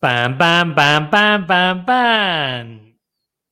[0.00, 2.96] Pam, pam, pam, pam, pam, pam.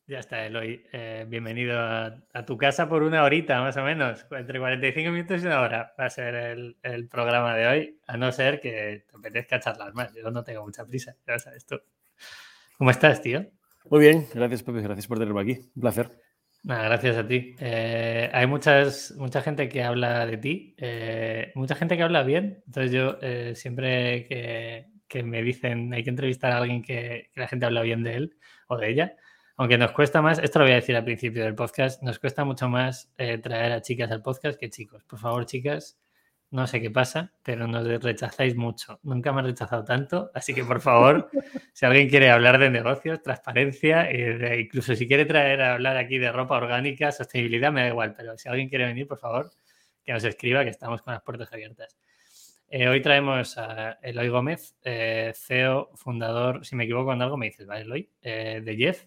[0.07, 0.81] Ya está, Eloy.
[0.93, 4.25] Eh, bienvenido a, tu casa por una horita, más o menos.
[4.31, 6.37] Entre 45 minutos y una hora va a ser
[6.85, 10.15] el, programa de hoy, a no ser que te apetezca charlar más.
[10.15, 11.81] Yo no tengo mucha prisa, ya sabes tú.
[12.79, 13.45] ¿Cómo estás, tío?
[13.91, 14.83] Muy bien, gracias, Pepe.
[14.83, 15.59] Gracias por tenerme aquí.
[15.75, 16.13] Un placer.
[16.63, 17.57] Nada, gracias a ti.
[17.59, 22.63] Eh, hay muchas, mucha gente que habla de ti, eh, mucha gente que habla bien.
[22.67, 23.19] Entonces yo
[23.57, 28.03] siempre que, que me dicen hay que entrevistar a alguien que, la gente habla bien
[28.03, 28.37] de él
[28.69, 29.17] o de ella.
[29.57, 32.45] Aunque nos cuesta más, esto lo voy a decir al principio del podcast, nos cuesta
[32.45, 35.03] mucho más eh, traer a chicas al podcast que chicos.
[35.05, 35.99] Por favor, chicas,
[36.51, 39.01] no sé qué pasa, pero nos rechazáis mucho.
[39.03, 41.29] Nunca me han rechazado tanto, así que por favor,
[41.73, 46.19] si alguien quiere hablar de negocios, transparencia, e incluso si quiere traer a hablar aquí
[46.19, 49.51] de ropa orgánica, sostenibilidad, me da igual, pero si alguien quiere venir, por favor,
[50.05, 51.97] que nos escriba, que estamos con las puertas abiertas.
[52.69, 57.47] Eh, hoy traemos a Eloy Gómez, eh, CEO, fundador, si me equivoco en algo me
[57.47, 58.11] dices, ¿vale, Eloy?
[58.23, 59.07] Eh, de Jeff.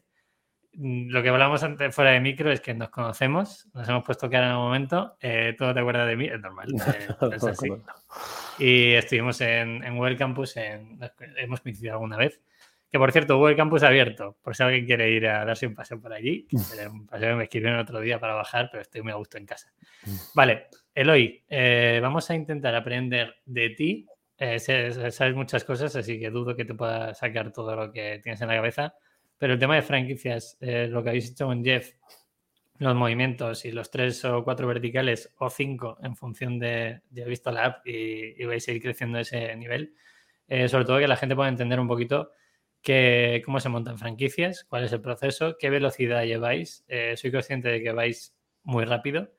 [0.73, 4.29] Mm, lo que hablamos antes fuera de micro es que nos conocemos, nos hemos puesto
[4.29, 5.17] cara en un momento,
[5.57, 6.67] todo te acuerdas de mí, es normal,
[7.33, 7.67] es así.
[8.59, 12.39] Y estuvimos en, en Google Campus, hemos coincidido alguna vez.
[12.91, 16.01] Que por cierto, Google Campus abierto, por si alguien quiere ir a darse un paseo
[16.01, 16.47] por allí.
[16.51, 19.71] Un paseo me escribieron otro día para bajar, pero estoy muy a gusto en casa.
[20.05, 20.15] Mm.
[20.33, 20.67] Vale,
[20.99, 24.05] Eloy, eh, vamos a intentar aprender de ti.
[24.37, 28.41] Eh, sabes muchas cosas, así que dudo que te pueda sacar todo lo que tienes
[28.41, 28.93] en la cabeza.
[29.37, 31.93] Pero el tema de franquicias, eh, lo que habéis hecho con Jeff,
[32.79, 37.29] los movimientos y los tres o cuatro verticales o cinco en función de, ya he
[37.29, 39.95] visto la app y, vais a ir creciendo ese nivel.
[40.67, 42.31] sobre todo que la gente pueda entender un poquito
[42.81, 46.85] que, cómo se montan franquicias, cuál es el proceso, qué velocidad lleváis.
[47.15, 49.31] soy consciente de que vais muy rápido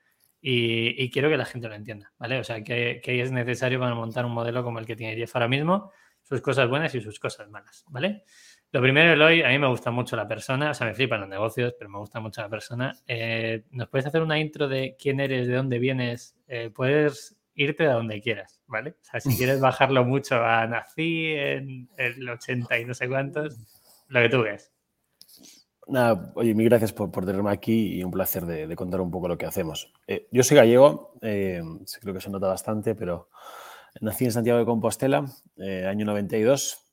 [0.42, 2.38] y, quiero que la gente lo entienda, ¿vale?
[2.38, 5.48] O sea, que, es necesario para montar un modelo como el que tiene Jeff ahora
[5.48, 5.90] mismo,
[6.22, 8.24] sus cosas buenas y sus cosas malas, ¿vale?
[8.72, 11.28] Lo primero, Eloy, a mí me gusta mucho la persona, o sea, me flipan los
[11.28, 12.96] negocios, pero me gusta mucho la persona.
[13.06, 16.36] Eh, ¿Nos puedes hacer una intro de quién eres, de dónde vienes?
[16.46, 18.90] Eh, puedes irte a donde quieras, ¿vale?
[18.90, 23.58] O sea, si quieres bajarlo mucho a nací en el 80 y no sé cuántos,
[24.08, 24.72] lo que tú ves.
[25.90, 29.36] Nada, oye, mil gracias por, tenerme aquí y un placer de, contar un poco lo
[29.36, 29.92] que hacemos.
[30.06, 31.60] Eh, yo soy gallego, eh,
[32.00, 33.28] creo que se nota bastante, pero
[34.00, 35.24] nací en Santiago de Compostela,
[35.56, 36.92] eh, año 92.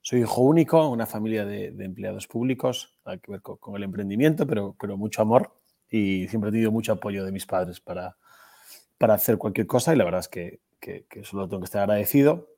[0.00, 4.74] soy hijo único, una familia de, empleados públicos, hay que ver con, el emprendimiento, pero,
[4.80, 5.52] pero mucho amor
[5.90, 8.16] y siempre he tenido mucho apoyo de mis padres para,
[8.96, 11.82] para hacer cualquier cosa y la verdad es que, que, que solo tengo que estar
[11.82, 12.48] agradecido.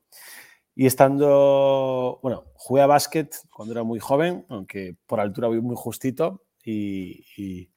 [0.79, 5.75] Y estando, bueno, jugué a básquet cuando era muy joven, aunque por altura voy muy
[5.75, 7.71] justito, y, y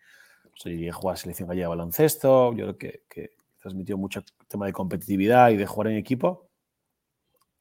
[0.62, 5.48] pues, jugar selección gallega de baloncesto, yo creo que, que transmitió mucho tema de competitividad
[5.48, 6.50] y de jugar en equipo.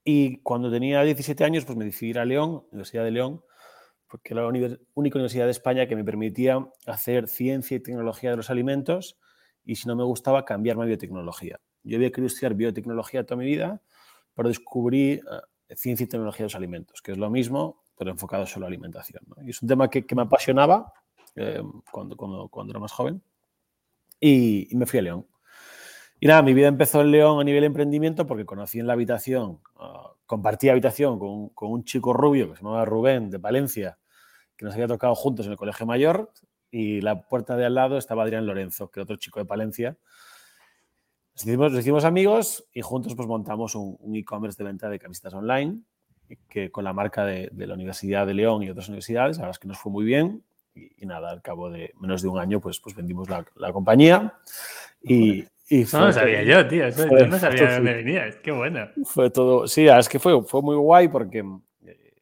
[0.04, 3.42] Y cuando tenía 17 años, pues me decidí ir a León, Universidad de León,
[4.10, 8.36] porque era la única universidad de España que me permitía hacer ciencia y tecnología de
[8.36, 9.18] los alimentos
[9.64, 11.62] y si no me gustaba cambiarme a biotecnología.
[11.84, 13.82] Yo había querido estudiar biotecnología toda mi vida,
[14.40, 18.46] pero descubrí eh, ciencia y tecnología de los alimentos, que es lo mismo, pero enfocado
[18.46, 19.22] solo a alimentación.
[19.44, 20.94] Y es un tema que, me apasionaba
[21.36, 21.62] eh,
[21.92, 23.22] cuando, era más joven
[24.18, 25.28] y, me fui a León.
[26.22, 28.94] Y nada, mi vida empezó en León a nivel de emprendimiento porque conocí en la
[28.94, 33.98] habitación, uh, compartí habitación con, un chico rubio que se llamaba Rubén de Palencia,
[34.56, 36.32] que nos había tocado juntos en el colegio mayor,
[36.72, 39.98] y la puerta de al lado estaba Adrián Lorenzo, que era otro chico de Palencia,
[41.46, 45.82] nos hicimos, amigos y juntos pues montamos un, e-commerce de venta de camisetas online
[46.48, 49.60] que con la marca de, la Universidad de León y otras universidades, la verdad es
[49.60, 50.44] que nos fue muy bien.
[50.76, 54.34] Y, nada, al cabo de menos de un año pues, pues vendimos la, compañía.
[55.02, 58.88] Y, y no lo sabía yo, tío, yo no sabía de dónde venías, qué bueno.
[59.06, 61.44] Fue todo, sí, es que fue, fue muy guay porque
[61.86, 62.14] eh,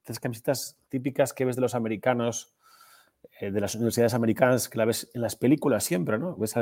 [0.00, 2.54] estas camisetas típicas que ves de los americanos
[3.40, 6.36] eh, de las universidades americanas que la ves en las películas siempre, ¿no?
[6.36, 6.54] Ves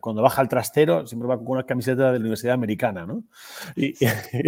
[0.00, 3.24] cuando baja al trastero, siempre va con una camiseta de la universidad americana, ¿no?
[3.76, 3.94] Y,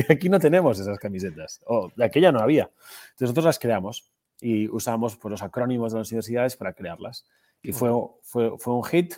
[0.09, 2.65] aquí no tenemos esas camisetas, o de aquella no había.
[2.65, 4.11] Entonces nosotros las creamos
[4.41, 7.27] y usamos pues, los acrónimos de las universidades para crearlas.
[7.63, 7.91] Y fue,
[8.23, 9.15] fue, fue un hit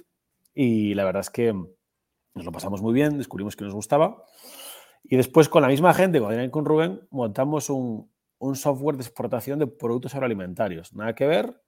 [0.54, 4.24] y la verdad es que nos lo pasamos muy bien, descubrimos que nos gustaba.
[5.04, 9.66] Y después con la misma gente, con Rubén, montamos un, un software de exportación de
[9.66, 10.92] productos agroalimentarios.
[10.94, 11.60] Nada que ver,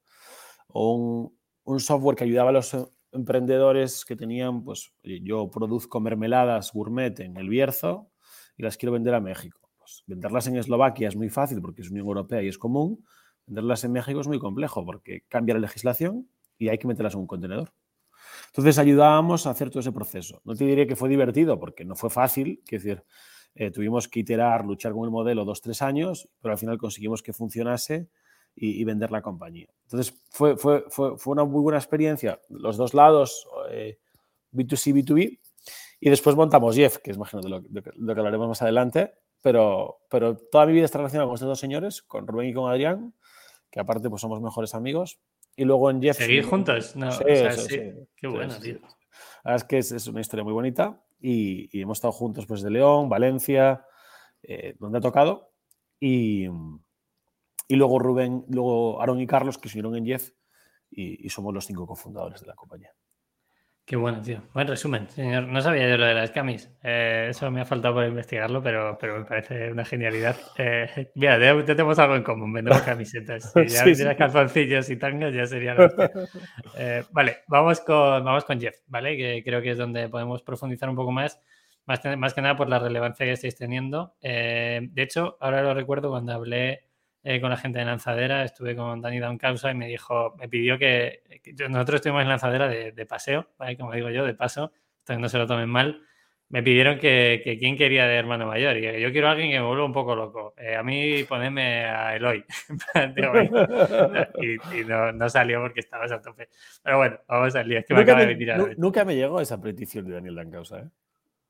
[0.73, 1.33] o
[1.65, 2.77] un, software que ayudaba a los
[3.13, 8.11] emprendedores que tenían, pues yo produzco mermeladas gourmet en el Bierzo
[8.57, 9.71] y las quiero vender a México.
[9.79, 13.05] Pues, venderlas en Eslovaquia es muy fácil porque es Unión Europea y es común.
[13.47, 16.29] Venderlas en México es muy complejo porque cambia la legislación
[16.59, 17.73] y hay que meterlas en un contenedor.
[18.49, 20.41] Entonces ayudábamos a hacer todo ese proceso.
[20.45, 23.05] No te diré que fue divertido porque no fue fácil, quiero decir,
[23.55, 27.23] Eh, tuvimos que iterar, luchar con el modelo dos, tres años, pero al final conseguimos
[27.23, 28.09] que funcionase
[28.55, 29.69] y, vender la compañía.
[29.85, 33.47] Entonces, fue, fue, fue, fue, una muy buena experiencia, los dos lados,
[34.53, 35.39] B2C, B2B,
[36.01, 39.15] y después montamos Jeff, que es más de lo, de, lo que hablaremos más adelante,
[39.43, 42.71] pero, pero toda mi vida está relacionada con estos dos señores, con Rubén y con
[42.71, 43.15] Adrián,
[43.71, 45.21] que aparte pues somos mejores amigos.
[45.57, 46.17] Y luego en Jeff...
[46.17, 46.97] ¿Seguir juntos?
[46.97, 47.25] No, sí,
[47.57, 47.81] sí,
[48.17, 48.79] Qué bueno, tío.
[49.45, 52.71] La verdad es que es, una historia muy bonita y, hemos estado juntos pues de
[52.71, 53.85] León, Valencia,
[54.43, 55.53] eh, donde ha tocado.
[55.99, 56.47] Y,
[57.71, 60.31] y, luego Rubén, luego Aaron y Carlos, que se unieron en Jeff
[60.91, 62.91] y somos los cinco cofundadores de la compañía.
[63.91, 64.41] Qué bueno, tío.
[64.55, 65.49] Buen resumen, señor.
[65.49, 66.71] No sabía yo lo de las camis.
[66.85, 70.37] Eh, eso me ha faltado por investigarlo, pero, pero me parece una genialidad.
[70.59, 72.53] Eh, mira, ya, tenemos algo en común.
[72.53, 73.53] Vendemos camisetas.
[73.67, 75.89] Si ya sí, calzoncillos y tangas, ya sería lo
[76.79, 79.17] eh, Vale, vamos con, vamos con Jeff, ¿vale?
[79.17, 81.41] Que creo que es donde podemos profundizar un poco más.
[81.85, 84.15] Más, más que nada por la relevancia que estáis teniendo.
[84.23, 86.90] de hecho, ahora lo recuerdo cuando hablé
[87.23, 90.79] eh, con la gente de Lanzadera, estuve con Dani Causa y me dijo, me pidió
[90.79, 91.23] que,
[91.69, 95.47] nosotros estuvimos en Lanzadera de, paseo, como digo yo, de paso, entonces no se lo
[95.47, 96.03] tomen mal.
[96.49, 99.61] Me pidieron que, que quién quería de hermano mayor y yo quiero a alguien que
[99.61, 100.53] me vuelva un poco loco.
[100.57, 102.45] Eh, a mí poneme a Eloy.
[104.75, 106.49] y, no, salió porque estabas a tope.
[106.83, 107.79] Pero bueno, vamos al lío.
[107.79, 110.81] Es que nunca me, de Nunca me llegó esa petición de Daniel Dancausa.
[110.81, 110.89] ¿eh?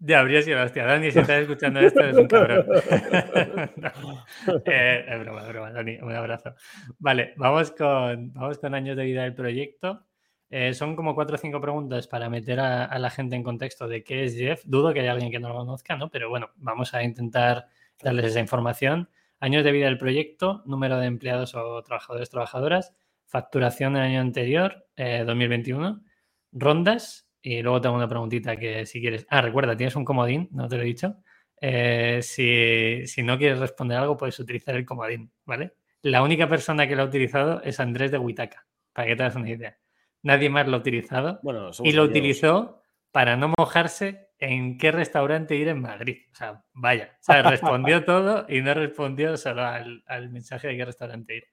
[0.03, 0.87] Ya habría sido hostia.
[0.87, 2.67] Dani, si estás escuchando esto, es un cabrón.
[4.65, 5.99] Eh, es broma, es broma, Dani.
[6.01, 6.55] Un abrazo.
[6.99, 10.07] Vale, vamos con, vamos con años de vida del proyecto.
[10.49, 14.03] Eh, son como cuatro o cinco preguntas para meter a, la gente en contexto de
[14.03, 14.63] qué es Jeff.
[14.65, 16.11] Dudo que haya alguien que no lo conozca, ¿no?
[16.11, 17.69] Pero bueno, vamos a intentar
[18.03, 19.09] darles esa información.
[19.39, 22.95] Años de vida del proyecto, número de empleados o trabajadores, trabajadoras,
[23.27, 26.11] facturación del año anterior, 2021, eh,
[26.53, 29.27] rondas, y luego tengo una preguntita que si quieres.
[29.31, 31.17] Ah, recuerda, tienes un comodín, no te lo he dicho.
[31.61, 35.75] Eh, si, no quieres responder algo, puedes utilizar el comodín, ¿vale?
[36.03, 39.37] La única persona que lo ha utilizado es Andrés de Huitaca, para que te hagas
[39.37, 39.77] una idea.
[40.23, 41.41] Nadie más lo ha utilizado.
[41.83, 46.19] y lo utilizó para no mojarse en qué restaurante ir en Madrid.
[46.33, 47.17] O sea, vaya.
[47.21, 51.45] O sea, respondió todo y no respondió solo al, mensaje de qué restaurante ir.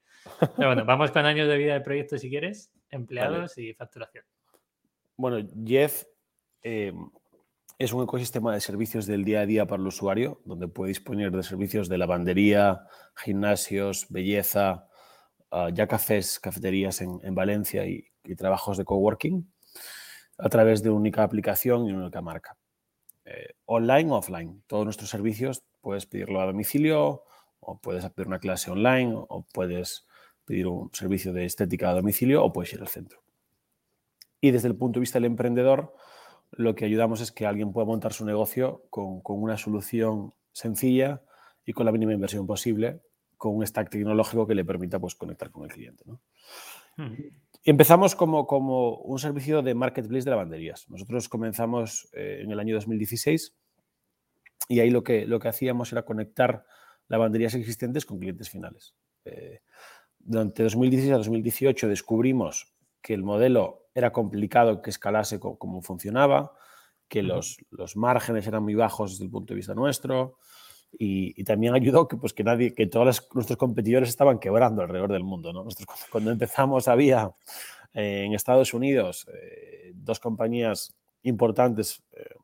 [0.56, 4.24] Pero bueno, vamos con años de vida del proyecto si quieres, empleados y facturación.
[5.17, 6.03] Bueno, Jeff
[6.61, 6.93] eh,
[7.79, 11.31] es un ecosistema de servicios del día a día para el usuario, donde puede disponer
[11.31, 12.85] de servicios de lavandería,
[13.15, 14.87] gimnasios, belleza,
[15.49, 18.05] ah, ya cafés, cafeterías en, Valencia y,
[18.35, 19.49] trabajos de coworking
[20.37, 22.57] a través de una única aplicación y una única marca.
[23.25, 24.63] Eh, online o offline.
[24.67, 27.23] Todos nuestros servicios puedes pedirlo a domicilio
[27.59, 30.05] o puedes pedir una clase online o puedes
[30.45, 33.26] pedir un servicio de estética a domicilio o puedes ir al centro.
[34.42, 35.94] Y desde el punto de vista del emprendedor,
[36.51, 41.22] lo que ayudamos es que alguien pueda montar su negocio con, una solución sencilla
[41.66, 43.01] y con la mínima inversión posible,
[43.36, 46.04] con un stack tecnológico que le permita pues, conectar con el cliente.
[46.95, 47.13] Hmm.
[47.63, 50.89] Empezamos como, como, un servicio de marketplace de lavanderías.
[50.89, 53.56] Nosotros comenzamos eh, en el año 2016
[54.69, 56.66] y ahí lo que, lo que hacíamos era conectar
[57.07, 58.95] lavanderías existentes con clientes finales.
[59.25, 59.62] Eh,
[60.19, 66.53] durante 2016 a 2018 descubrimos que el modelo era complicado que escalase como funcionaba,
[67.07, 70.38] que los, los, márgenes eran muy bajos desde el punto de vista nuestro
[70.91, 75.24] y, también ayudó que, pues, que, nadie, que todos nuestros competidores estaban quebrando alrededor del
[75.24, 75.51] mundo.
[75.51, 75.63] ¿no?
[75.63, 77.31] Nosotros cuando empezamos había
[77.91, 82.36] eh, en Estados Unidos eh, dos compañías importantes eh,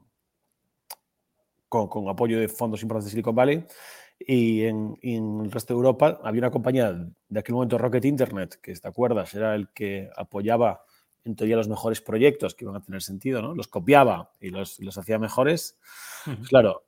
[1.69, 3.63] con, con, apoyo de fondos importantes de Silicon Valley
[4.17, 6.93] y en, en, el resto de Europa había una compañía
[7.29, 10.83] de aquel momento Rocket Internet, que te acuerdas, era el que apoyaba
[11.25, 13.55] en teoría los mejores proyectos que iban a tener sentido, ¿no?
[13.55, 15.77] Los copiaba y los, los hacía mejores.
[16.25, 16.85] Pues claro,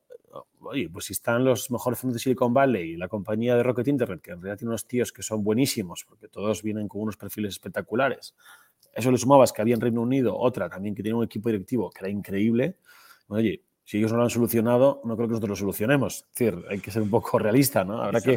[0.60, 3.88] oye, pues si están los mejores fondos de Silicon Valley y la compañía de Rocket
[3.88, 7.18] Internet, que en realidad tiene unos tíos que son buenísimos, porque todos vienen con unos
[7.18, 8.36] perfiles espectaculares,
[8.94, 11.90] eso le sumabas que había en Reino Unido otra también que tenía un equipo directivo
[11.90, 12.78] que era increíble,
[13.28, 16.26] oye, si ellos no lo han solucionado, no creo que nosotros lo solucionemos.
[16.34, 18.02] Es decir, hay que ser un poco realista, ¿no?
[18.02, 18.32] Habrá, que,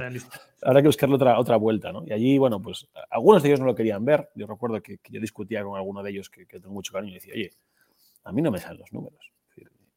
[0.62, 2.04] habrá que buscarle otra, otra vuelta, ¿no?
[2.06, 4.28] Y allí, bueno, pues algunos de ellos no lo querían ver.
[4.34, 7.32] Yo recuerdo que, yo discutía con alguno de ellos que, tengo mucho cariño y decía,
[7.32, 7.50] oye,
[8.24, 9.32] a mí no me salen los números.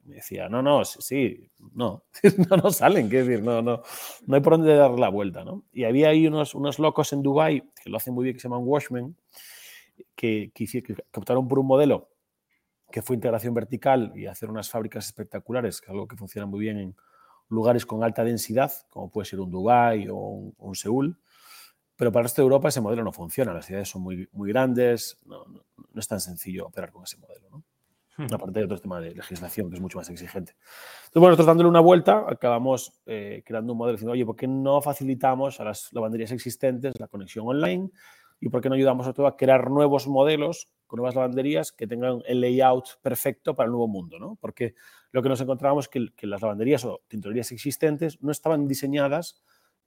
[0.05, 2.05] me decía, no, no, sí, no,
[2.49, 3.83] no, no salen, qué decir, no, no,
[4.25, 5.65] no hay por dónde dar la vuelta, ¿no?
[5.73, 8.47] Y había ahí unos, unos locos en Dubai que lo hacen muy bien, que se
[8.47, 9.17] llaman Watchmen,
[10.15, 12.10] que, que, que optaron por un modelo
[12.91, 16.59] que fue integración vertical y hacer unas fábricas espectaculares, que es algo que funciona muy
[16.59, 16.95] bien en
[17.49, 21.17] lugares con alta densidad, como puede ser un Dubái o un, Seúl.
[21.95, 24.49] Pero para el resto de Europa ese modelo no funciona, las ciudades son muy, muy
[24.49, 25.45] grandes, no,
[25.95, 27.63] es tan sencillo operar con ese modelo.
[28.33, 30.53] aparte de otro tema de legislación que es mucho más exigente.
[30.53, 34.47] Entonces, bueno, nosotros dándole una vuelta, acabamos eh, creando un modelo diciendo, oye, ¿por qué
[34.47, 37.89] no facilitamos a las lavanderías existentes la conexión online?
[38.39, 41.87] ¿Y por qué no ayudamos a todo a crear nuevos modelos con nuevas lavanderías que
[41.87, 44.19] tengan el layout perfecto para el nuevo mundo?
[44.19, 44.37] ¿no?
[44.41, 44.75] Porque
[45.13, 49.41] lo que nos encontrábamos es que, que las lavanderías o tintorerías existentes no estaban diseñadas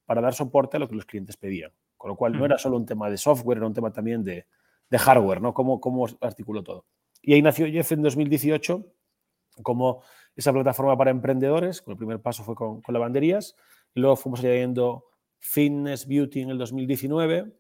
[0.07, 1.73] para dar soporte a lo que los clientes pedían.
[1.99, 4.47] Con lo cual, no era solo un tema de software, era un tema también de,
[4.89, 5.53] de hardware, ¿no?
[5.53, 6.87] Cómo, cómo articuló todo.
[7.21, 8.83] Y ahí nació Jeff en 2018
[9.63, 10.03] como
[10.35, 11.85] esa plataforma para emprendedores.
[11.87, 13.57] El primer paso fue con, lavanderías.
[13.95, 15.05] Y luego fuimos añadiendo
[15.39, 17.53] Fitness Beauty en el 2019.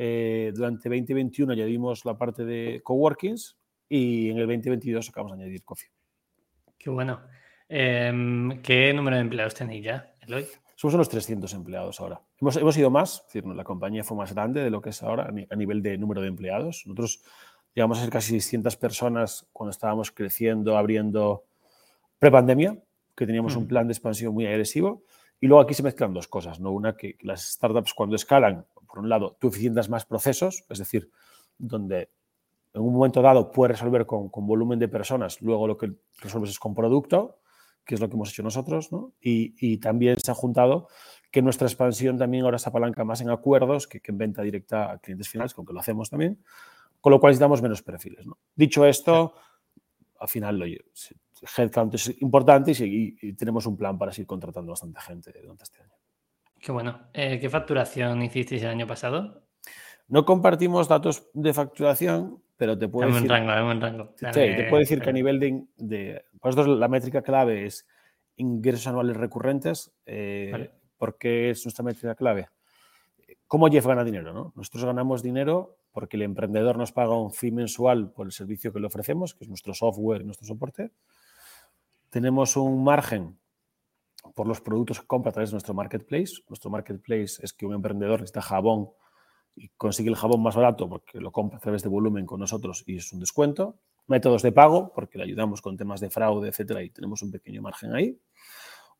[0.00, 5.64] Eh, durante 2021 añadimos la parte de coworkings y en el 2022 acabamos de añadir
[5.64, 5.90] Coffee.
[6.78, 7.20] Qué bueno.
[7.68, 10.46] Em, ¿Qué número de empleados tenéis ya, Eloy?
[10.76, 12.22] Somos unos 300 empleados ahora.
[12.40, 15.02] Hemos, hemos ido más, es decir, la compañía fue más grande de lo que es
[15.02, 16.84] ahora a nivel de número de empleados.
[16.86, 17.20] Nosotros
[17.74, 21.44] llegamos a ser casi 600 personas cuando estábamos creciendo, abriendo
[22.20, 22.78] prepandemia,
[23.16, 25.02] que teníamos un plan de expansión muy agresivo.
[25.40, 26.70] Y luego aquí se mezclan dos cosas, ¿no?
[26.70, 31.10] Una, que las startups cuando escalan, por un lado, tú eficientas más procesos, es decir,
[31.58, 32.10] donde
[32.74, 36.50] en un momento dado puedes resolver con, con volumen de personas, luego lo que resuelves
[36.50, 37.40] es con producto,
[37.84, 39.14] que es lo que hemos hecho nosotros, ¿no?
[39.20, 40.88] y, también se ha juntado
[41.30, 44.98] que nuestra expansión también ahora se apalanca más en acuerdos que, en venta directa a
[44.98, 46.42] clientes finales, con que lo hacemos también,
[47.00, 48.26] con lo cual necesitamos menos perfiles.
[48.26, 48.36] ¿no?
[48.54, 49.34] Dicho esto,
[50.18, 50.84] al final, oye,
[51.56, 55.97] headcount es importante y, tenemos un plan para seguir contratando bastante gente durante este año.
[56.60, 57.08] Qué bueno.
[57.12, 59.42] Eh, ¿Qué facturación hicisteis el año pasado?
[60.08, 63.22] No compartimos datos de facturación, pero te puedo decir...
[63.22, 64.14] Un rango, un rango.
[64.16, 66.24] Sí, te puedo decir que a nivel de, de
[66.66, 67.86] la métrica clave es
[68.36, 69.92] ingresos anuales recurrentes.
[70.06, 72.48] Eh, ¿Por qué es nuestra métrica clave?
[73.46, 74.32] ¿Cómo Jeff gana dinero?
[74.32, 74.52] ¿no?
[74.56, 78.80] Nosotros ganamos dinero porque el emprendedor nos paga un fee mensual por el servicio que
[78.80, 80.90] le ofrecemos, que es nuestro software y nuestro soporte.
[82.10, 83.38] Tenemos un margen
[84.34, 86.34] por los productos que compra a través de nuestro marketplace.
[86.48, 88.90] Nuestro marketplace es que un emprendedor necesita jabón
[89.54, 92.84] y consigue el jabón más barato porque lo compra a través de volumen con nosotros
[92.86, 93.78] y es un descuento.
[94.06, 97.60] Métodos de pago, porque le ayudamos con temas de fraude, etcétera, y tenemos un pequeño
[97.60, 98.18] margen ahí.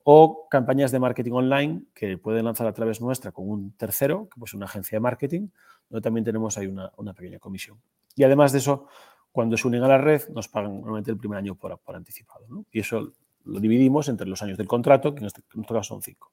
[0.05, 4.39] O campañas de marketing online que pueden lanzar a través nuestra con un tercero, que
[4.39, 5.49] pues una agencia de marketing,
[5.89, 7.81] donde también tenemos ahí una, pequeña comisión.
[8.17, 8.87] Y además de eso,
[9.33, 12.47] cuando se unen a la red, nos pagan normalmente el primer año por, por anticipado.
[12.71, 13.13] Y eso
[13.49, 16.33] lo dividimos entre los años del contrato, que en este, en este caso son cinco.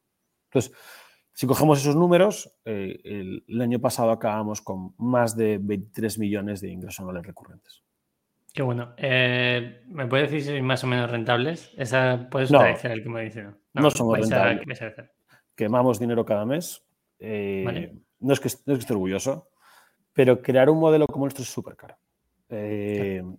[0.49, 0.75] Entonces,
[1.33, 6.69] si cogemos esos números, eh, el, año pasado acabamos con más de 23 millones de
[6.69, 7.83] ingresos anuales recurrentes.
[8.53, 8.93] Qué bueno.
[8.97, 11.73] Eh, ¿Me puedes decir si son más o menos rentables?
[11.75, 13.43] Esa puedes no, el que me dice.
[13.43, 14.79] No, no somos rentables.
[15.55, 16.85] Quemamos dinero cada mes.
[17.19, 19.49] Eh, no, es que, no es que esté orgulloso,
[20.13, 21.97] pero crear un modelo como nuestro es súper caro.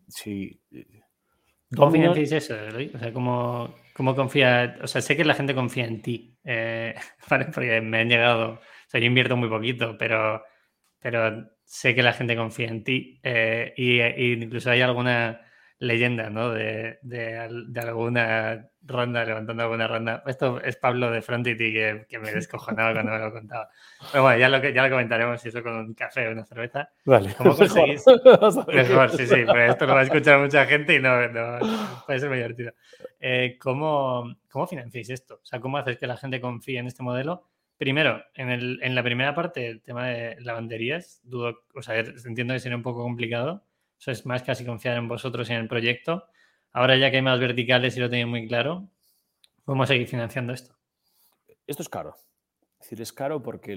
[0.08, 0.60] sí.
[1.74, 2.54] ¿Cómo financiáis eso,
[2.94, 4.78] O sea, ¿cómo, ¿cómo, confía?
[4.82, 6.94] O sea, sé que la gente confía en ti, eh,
[7.54, 10.44] porque me han llegado, o sea, yo invierto muy poquito, pero,
[11.00, 14.00] pero sé que la gente confía en ti eh, y,
[14.44, 15.40] incluso hay alguna
[15.78, 16.50] leyenda, ¿no?
[16.50, 17.38] De, de,
[17.80, 20.22] alguna ronda, levantando alguna ronda.
[20.26, 23.68] Esto es Pablo de Frontity que, que me descojonaba cuando me lo contaba.
[24.10, 26.88] Pero bueno, ya lo, ya lo comentaremos si eso con un café o una cerveza.
[27.04, 27.34] Vale.
[27.36, 28.04] ¿Cómo conseguís?
[28.68, 31.58] Mejor, sí, sí, pero esto lo va a escuchar mucha gente y no, no
[32.06, 32.72] puede ser muy divertido.
[33.20, 35.40] Eh, ¿cómo, ¿Cómo financiáis esto?
[35.42, 37.48] O sea, ¿cómo haces que la gente confíe en este modelo?
[37.76, 42.54] Primero, en, el, en la primera parte, el tema de lavanderías, dudo, o sea, entiendo
[42.54, 43.65] que sería un poco complicado
[43.98, 46.24] eso es más casi confiar en vosotros y en el proyecto.
[46.72, 48.88] Ahora ya que hay más verticales y lo tenéis muy claro,
[49.64, 50.76] ¿cómo seguir financiando esto?
[51.66, 52.16] Esto es caro.
[52.78, 53.74] Es decir, es caro porque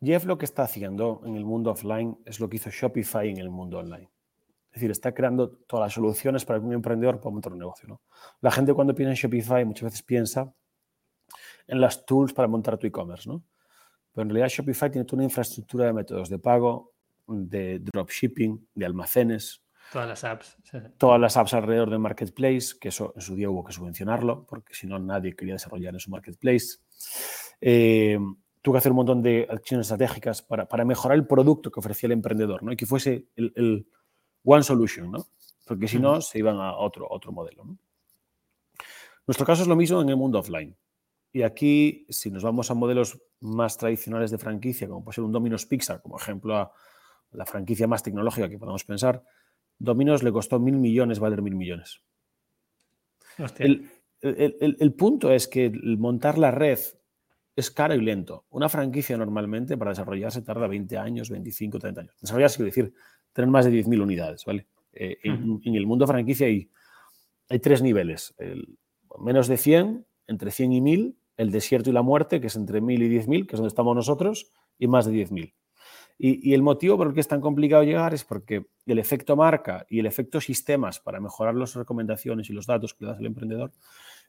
[0.00, 3.38] Jeff lo que está haciendo en el mundo offline es lo que hizo Shopify en
[3.38, 4.10] el mundo online.
[4.68, 8.00] Es decir, está creando todas las soluciones para un emprendedor para montar un negocio.
[8.40, 10.54] La gente cuando piensa en Shopify muchas veces piensa
[11.66, 13.42] en las tools para montar tu e-commerce, ¿no?
[14.12, 16.92] Pero en realidad Shopify tiene toda una infraestructura de métodos de pago,
[17.26, 19.62] de dropshipping, de almacenes.
[19.92, 20.56] Todas las apps.
[20.98, 24.74] Todas las apps alrededor del marketplace, que eso en su día hubo que subvencionarlo, porque
[24.74, 26.78] si no nadie quería desarrollar en su marketplace.
[27.60, 28.18] Eh,
[28.62, 32.08] tuvo que hacer un montón de acciones estratégicas para, para, mejorar el producto que ofrecía
[32.08, 32.72] el emprendedor, ¿no?
[32.72, 33.86] Y que fuese el,
[34.44, 35.26] one solution, ¿no?
[35.66, 37.64] Porque si no, se iban a otro, otro modelo,
[39.26, 40.76] Nuestro caso es lo mismo en el mundo offline.
[41.32, 45.32] Y aquí, si nos vamos a modelos más tradicionales de franquicia, como puede ser un
[45.32, 46.72] Domino's Pixar, como ejemplo a
[47.32, 49.22] la franquicia más tecnológica que podamos pensar,
[49.78, 52.02] Domino's le costó mil millones valer mil millones.
[53.58, 56.78] El, punto es que montar la red
[57.56, 58.44] es caro y lento.
[58.50, 62.16] Una franquicia normalmente para desarrollarse tarda 20 años, 25, 30 años.
[62.20, 62.94] Desarrollarse quiere decir
[63.32, 64.66] tener más de 10.000 unidades, ¿vale?
[64.92, 66.68] Eh, en, el mundo franquicia hay,
[67.48, 68.34] hay tres niveles.
[69.18, 72.80] menos de 100, entre 100 y 1000, el desierto y la muerte, que es entre
[72.80, 75.54] 1000 y 10000, que es donde estamos nosotros, y más de 10.000.
[76.22, 79.86] Y, el motivo por el que es tan complicado llegar es porque el efecto marca
[79.88, 83.26] y el efecto sistemas para mejorar las recomendaciones y los datos que le das al
[83.26, 83.72] emprendedor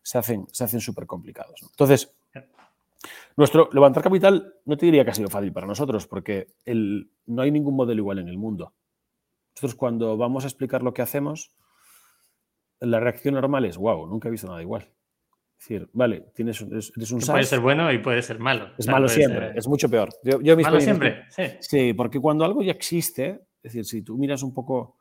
[0.02, 1.62] se hacen se hacen súper complicados.
[1.64, 2.16] Entonces,
[3.36, 7.42] nuestro levantar capital no te diría que ha sido fácil para nosotros porque el, no
[7.42, 8.74] hay ningún modelo igual en el mundo.
[9.56, 11.54] Nosotros cuando vamos a explicar lo que hacemos,
[12.80, 14.88] la reacción normal es, wow, nunca he visto nada igual.
[15.62, 17.36] Es decir, vale, tienes, eres un SaaS.
[17.36, 18.72] Puede ser bueno y puede ser malo.
[18.80, 20.10] Es malo siempre, es mucho peor.
[20.24, 21.44] Yo, malo siempre, sí.
[21.60, 24.98] Sí, porque cuando algo ya existe, es decir, si tú miras un poco,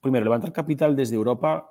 [0.00, 1.68] primero, levantar capital desde Europa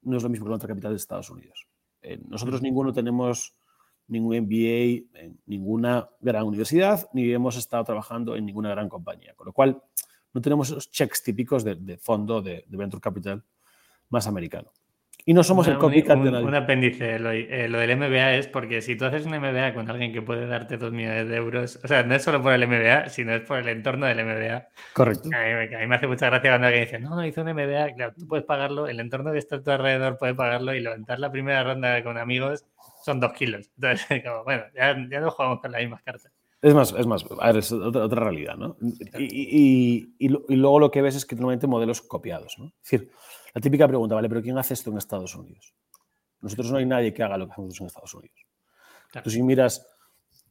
[0.00, 1.68] no es lo mismo que levantar capital de Estados Unidos.
[2.00, 3.54] Eh, nosotros ninguno tenemos
[4.06, 9.44] ningún MBA en ninguna gran universidad, ni hemos estado trabajando en ninguna gran compañía, con
[9.44, 9.82] lo cual
[10.32, 13.44] no tenemos esos checks típicos de, fondo de Venture Capital
[14.08, 14.72] más americano.
[15.30, 16.44] Y no somos el copycat un, de nadie.
[16.44, 20.12] Un apéndice, eh, lo, del MBA es porque si tú haces un MBA con alguien
[20.12, 23.10] que puede darte dos millones de euros, o sea, no es solo por el MBA,
[23.10, 24.66] sino es por el entorno del MBA.
[24.92, 25.28] Correcto.
[25.32, 28.26] A mí, me hace mucha gracia cuando alguien dice, no, hice un MBA, claro, tú
[28.26, 31.62] puedes pagarlo, el entorno que está a tu alrededor puede pagarlo y levantar la primera
[31.62, 32.64] ronda con amigos
[33.04, 33.70] son dos kilos.
[33.76, 36.32] Entonces, como, bueno, ya, ya no jugamos con las mismas cartas.
[36.60, 38.76] Es más, es más, a ver, es otra, otra realidad, ¿no?
[39.16, 42.66] Y, y, y, y, luego lo que ves es que normalmente modelos copiados, ¿no?
[42.66, 43.10] Es decir,
[43.54, 45.74] la típica pregunta, vale, pero ¿quién hace esto en Estados Unidos?
[46.40, 48.46] Nosotros no hay nadie que haga lo que hacemos en Estados Unidos.
[49.22, 49.86] Tú si miras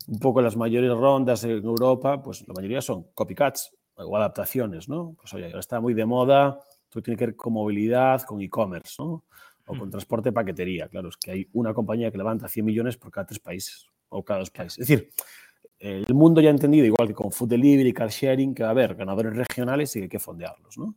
[0.07, 5.15] un poco las mayores rondas en Europa, pues la mayoría son copycats o adaptaciones, ¿no?
[5.19, 8.95] Pues oye, ahora está muy de moda, todo tiene que ver con movilidad, con e-commerce,
[8.99, 9.25] ¿no?
[9.65, 10.87] O con transporte paquetería.
[10.87, 14.23] Claro, es que hay una compañía que levanta 100 millones por cada tres países o
[14.23, 14.79] cada dos países.
[14.79, 15.11] Es decir,
[15.77, 18.71] el mundo ya ha entendido, igual que con food delivery, car sharing, que va a
[18.71, 20.95] haber ganadores regionales y que hay que fondearlos, ¿no?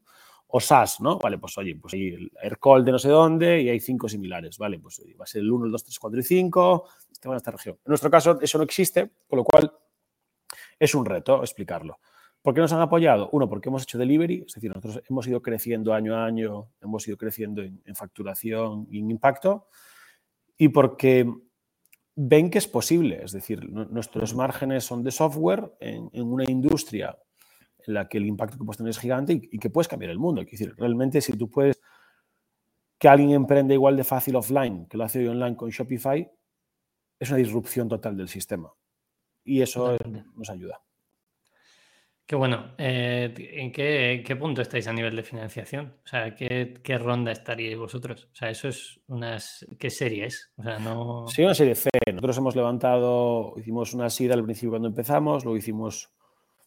[0.55, 1.19] O SaaS, ¿no?
[1.19, 4.59] Vale, pues oye, pues hay el AirCall de no sé dónde y hay cinco similares,
[4.59, 4.79] ¿vale?
[4.79, 7.39] Pues va a ser el 1, el 2, 3, 4 y 5, te van a
[7.39, 7.77] esta región.
[7.77, 9.73] En nuestro caso eso no existe, con lo cual
[10.79, 12.01] es un reto explicarlo.
[12.43, 13.31] ¿Por qué nos han apoyado?
[13.33, 17.09] Uno, porque hemos hecho delivery, es decir, nosotros hemos ido creciendo año a año, hemos
[17.09, 19.69] ido creciendo en, facturación y en impacto,
[20.59, 21.33] y porque
[22.15, 27.17] ven que es posible, es decir, nuestros márgenes son de software en una industria
[27.87, 30.19] en la que el impacto que puedes tener es gigante y, que puedes cambiar el
[30.19, 30.43] mundo.
[30.43, 31.81] Es decir, realmente si tú puedes
[32.99, 36.31] que alguien emprende igual de fácil offline que lo hace hoy online con Shopify,
[37.19, 38.73] es una disrupción total del sistema.
[39.45, 39.97] Y eso
[40.37, 40.81] nos ayuda.
[42.27, 42.75] Qué bueno.
[42.79, 45.97] Eh, ¿En qué, punto estáis a nivel de financiación?
[46.05, 48.29] O sea, ¿qué, ronda estaríais vosotros?
[48.33, 49.67] O sea, eso es unas...
[49.79, 50.51] ¿Qué serie es?
[50.57, 51.27] O sea, no...
[51.29, 51.91] Sí, una serie C.
[52.07, 56.11] Nosotros hemos levantado, hicimos una SIDA al principio cuando empezamos, luego hicimos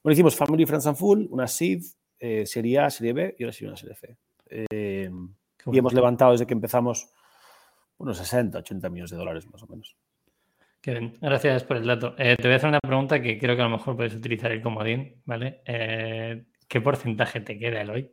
[0.05, 1.81] bueno, hicimos Family, Friends and Full, una SEED,
[2.19, 4.15] eh, Serie A, Serie B y ahora sí una Serie C.
[4.47, 5.09] Eh,
[5.65, 7.09] y hemos levantado desde que empezamos
[7.97, 9.95] unos 60, 80 millones de dólares más o menos.
[10.79, 12.13] Qué bien, gracias por el dato.
[12.19, 14.51] Eh, te voy a hacer una pregunta que creo que a lo mejor puedes utilizar
[14.51, 15.63] el comodín, ¿vale?
[15.65, 18.11] ¿Qué porcentaje te queda el hoy?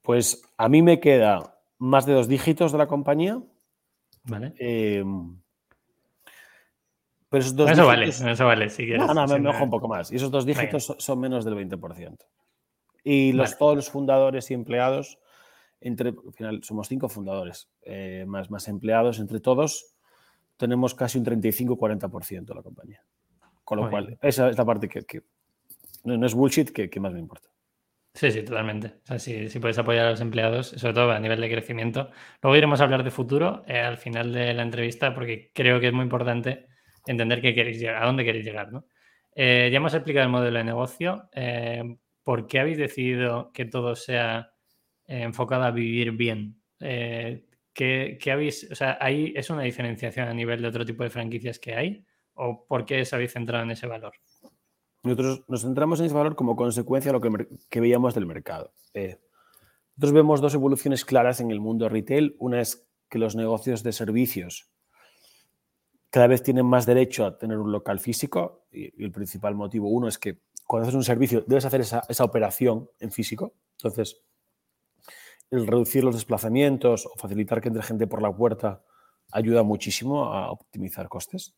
[0.00, 3.42] Pues a mí me queda más de dos dígitos de la compañía.
[4.24, 4.54] Vale.
[7.30, 9.06] Pero esos dos eso vale, eso vale, si quieres.
[9.06, 10.10] No, no, me, me un poco más.
[10.10, 12.16] Y esos dos dígitos son menos del 20%.
[13.04, 15.18] Y los, todos los fundadores y empleados,
[15.80, 19.94] entre, al final somos cinco fundadores, eh, más, más empleados, entre todos
[20.58, 23.02] tenemos casi un 35-40% de la compañía.
[23.64, 25.22] Con lo cual, esa es la parte que,
[26.04, 27.48] no, es bullshit, que, más me importa.
[28.14, 28.94] Sí, sí, totalmente.
[29.04, 32.10] O sea, si, puedes apoyar a los empleados, sobre todo a nivel de crecimiento.
[32.42, 35.88] Luego iremos a hablar de futuro eh, al final de la entrevista, porque creo que
[35.88, 36.66] es muy importante
[37.08, 38.84] entender qué queréis llegar, a dónde queréis llegar, ¿no?
[39.40, 41.28] Eh, ya hemos explicado el modelo de negocio.
[41.32, 44.52] Eh, ¿Por qué habéis decidido que todo sea
[45.06, 46.56] eh, enfocado a vivir bien?
[46.80, 51.58] ¿qué, habéis, o sea, ahí es una diferenciación a nivel de otro tipo de franquicias
[51.60, 52.04] que hay?
[52.34, 54.14] ¿O por qué os habéis centrado en ese valor?
[55.04, 58.72] Nosotros nos centramos en ese valor como consecuencia de lo que, que veíamos del mercado.
[58.92, 62.34] nosotros vemos dos evoluciones claras en el mundo retail.
[62.40, 64.68] Una es que los negocios de servicios
[66.10, 70.08] cada vez tienen más derecho a tener un local físico y, el principal motivo, uno,
[70.08, 73.54] es que cuando haces un servicio debes hacer esa, operación en físico.
[73.78, 74.20] Entonces,
[75.50, 78.82] el reducir los desplazamientos o facilitar que entre gente por la puerta
[79.32, 81.56] ayuda muchísimo a optimizar costes.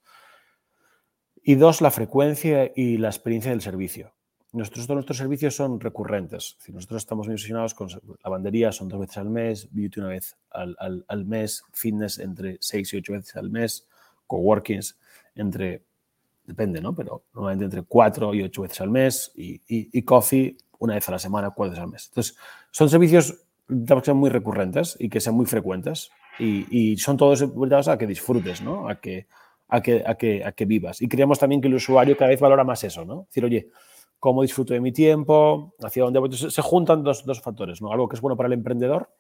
[1.43, 4.15] Y dos, la frecuencia y la experiencia del servicio.
[4.53, 6.57] Nuestros, nuestros servicios son recurrentes.
[6.69, 7.89] nosotros estamos muy obsesionados con
[8.23, 12.93] lavandería, son dos veces al mes, beauty una vez al, al mes, fitness entre seis
[12.93, 13.89] y ocho veces al mes,
[14.31, 14.97] coworkings
[15.35, 15.83] entre,
[16.45, 16.95] depende, ¿no?
[16.95, 21.13] Pero normalmente entre cuatro y ocho veces al mes y, y, coffee una vez a
[21.13, 22.07] la semana, cuatro veces al mes.
[22.09, 22.37] Entonces,
[22.71, 26.11] son servicios que sean muy recurrentes y que sean muy frecuentes.
[26.39, 28.89] Y, son todos orientados a que disfrutes, ¿no?
[28.89, 29.27] A que,
[29.69, 31.03] a que, a que, a que vivas.
[31.03, 33.23] Y creemos también que el usuario cada vez valora más eso, ¿no?
[33.23, 33.69] Es decir, oye,
[34.19, 35.75] ¿cómo disfruto de mi tiempo?
[35.83, 36.33] ¿Hacia dónde voy?
[36.33, 37.93] se juntan dos, dos, factores, ¿no?
[37.93, 39.11] Algo que es bueno para el emprendedor,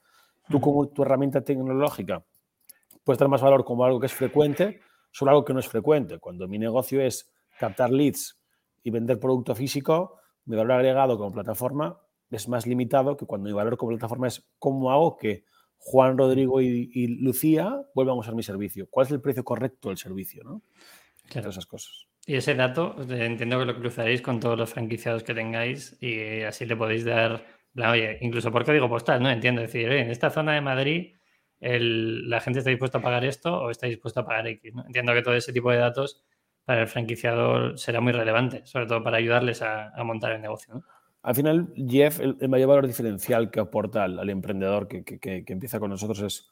[0.49, 2.23] tú como tu herramienta tecnológica
[3.05, 6.19] puedes dar más valor como algo que es frecuente, sobre algo que no es frecuente.
[6.19, 8.41] Cuando mi negocio es captar leads
[8.83, 13.53] y vender producto físico, mi valor agregado como plataforma es más limitado que cuando mi
[13.53, 15.45] valor como plataforma es cómo hago que
[15.79, 18.87] Juan, Rodrigo y, Lucía vuelvan a usar mi servicio.
[18.91, 20.45] ¿Cuál es el precio correcto del servicio?
[20.45, 20.63] ¿no?
[21.29, 21.51] Claro.
[21.51, 22.07] esas cosas.
[22.27, 26.67] Y ese dato entiendo que lo cruzaréis con todos los franquiciados que tengáis y así
[26.67, 27.47] le podéis dar,
[27.77, 29.31] oye, incluso por código postal, ¿no?
[29.31, 31.15] Entiendo decir, en esta zona de Madrid
[31.61, 34.75] la gente está dispuesta a pagar esto o está dispuesta a pagar X.
[34.75, 34.85] ¿no?
[34.87, 36.23] Entiendo que todo ese tipo de datos
[36.65, 40.75] para el franquiciador será muy relevante, sobre todo para ayudarles a, montar el negocio.
[40.75, 40.85] ¿no?
[41.23, 45.91] Al final, Jeff, el, mayor valor diferencial que aporta al, emprendedor que, que, empieza con
[45.91, 46.49] nosotros es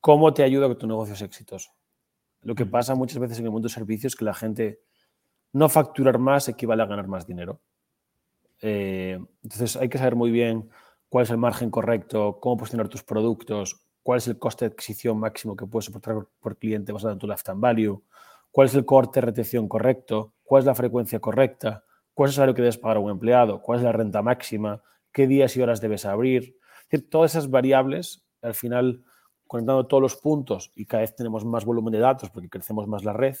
[0.00, 1.72] cómo te ayuda a que tu negocio sea exitoso.
[2.40, 4.80] Lo que pasa muchas veces en el mundo de servicios es que la gente
[5.52, 7.60] no facturar más equivale a ganar más dinero.
[8.62, 10.70] Eh, entonces hay que saber muy bien
[11.08, 15.18] cuál es el margen correcto, cómo posicionar tus productos, cuál es el coste de adquisición
[15.18, 18.02] máximo que puedes soportar por cliente basado en tu lifetime value,
[18.50, 21.84] cuál es el corte de retención correcto, cuál es la frecuencia correcta,
[22.14, 24.82] cuál es el salario que debes pagar a un empleado, cuál es la renta máxima,
[25.12, 26.56] qué días y horas debes abrir.
[27.10, 29.02] Todas esas variables, al final,
[29.46, 33.04] conectando todos los puntos y cada vez tenemos más volumen de datos porque crecemos más
[33.04, 33.36] la red,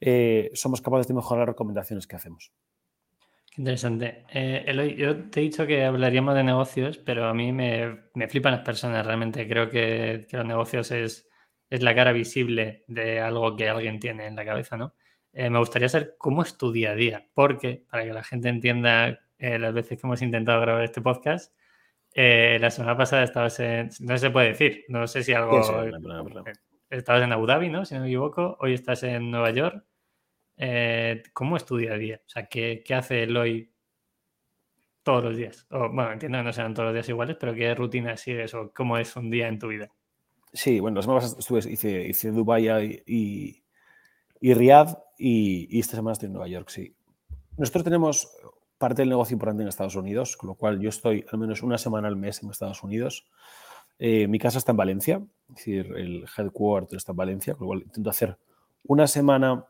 [0.00, 2.52] eh, somos capaces de mejorar las recomendaciones que hacemos.
[3.56, 4.24] Interesante.
[4.30, 7.96] Eh, Eloy, yo te he dicho que hablaríamos de negocios, pero a mí me,
[8.28, 9.48] flipan las personas realmente.
[9.48, 11.26] Creo que, los negocios es,
[11.70, 14.94] es, la cara visible de algo que alguien tiene en la cabeza, ¿no?
[15.32, 18.48] Eh, me gustaría saber cómo es tu día a día, porque para que la gente
[18.50, 21.54] entienda eh, las veces que hemos intentado grabar este podcast,
[22.14, 25.60] la semana pasada estabas en, no se puede decir, no sé si algo...
[26.88, 27.84] estabas en Abu Dhabi, ¿no?
[27.84, 29.84] Si no me equivoco, hoy estás en Nueva York.
[30.56, 32.20] Eh, ¿cómo es tu día a día?
[32.24, 33.72] O sea, ¿qué, hace Eloy
[35.02, 35.66] todos los días?
[35.70, 38.98] Bueno, entiendo que no sean todos los días iguales, pero ¿qué rutina sigues o cómo
[38.98, 39.90] es un día en tu vida?
[40.52, 43.62] Sí, bueno, las semanas estuve, hice, hice Dubái y,
[44.40, 46.94] y Riyadh y, esta semana estoy en Nueva York, sí.
[47.56, 48.30] Nosotros tenemos
[48.78, 51.78] parte del negocio importante en Estados Unidos, con lo cual yo estoy al menos una
[51.78, 53.26] semana al mes en Estados Unidos.
[53.98, 57.68] Eh, mi casa está en Valencia, es decir, el headquarter está en Valencia, con lo
[57.68, 58.36] cual intento hacer
[58.84, 59.66] una semana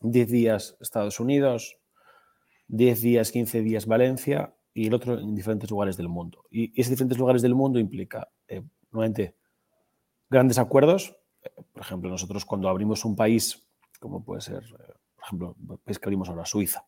[0.00, 1.78] 10 días Estados Unidos,
[2.68, 6.44] 10 días, 15 días Valencia y el otro en diferentes lugares del mundo.
[6.50, 9.36] Y esos diferentes lugares del mundo implica, eh, nuevamente,
[10.28, 11.16] grandes acuerdos.
[11.72, 13.66] Por ejemplo, nosotros cuando abrimos un país,
[13.98, 16.86] como puede ser, eh, por ejemplo, el país que abrimos ahora, Suiza,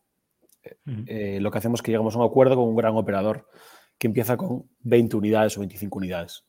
[0.85, 3.47] eh, lo que hacemos es que llegamos a un acuerdo con un gran operador
[3.97, 6.45] que empieza con 20 unidades o 25 unidades.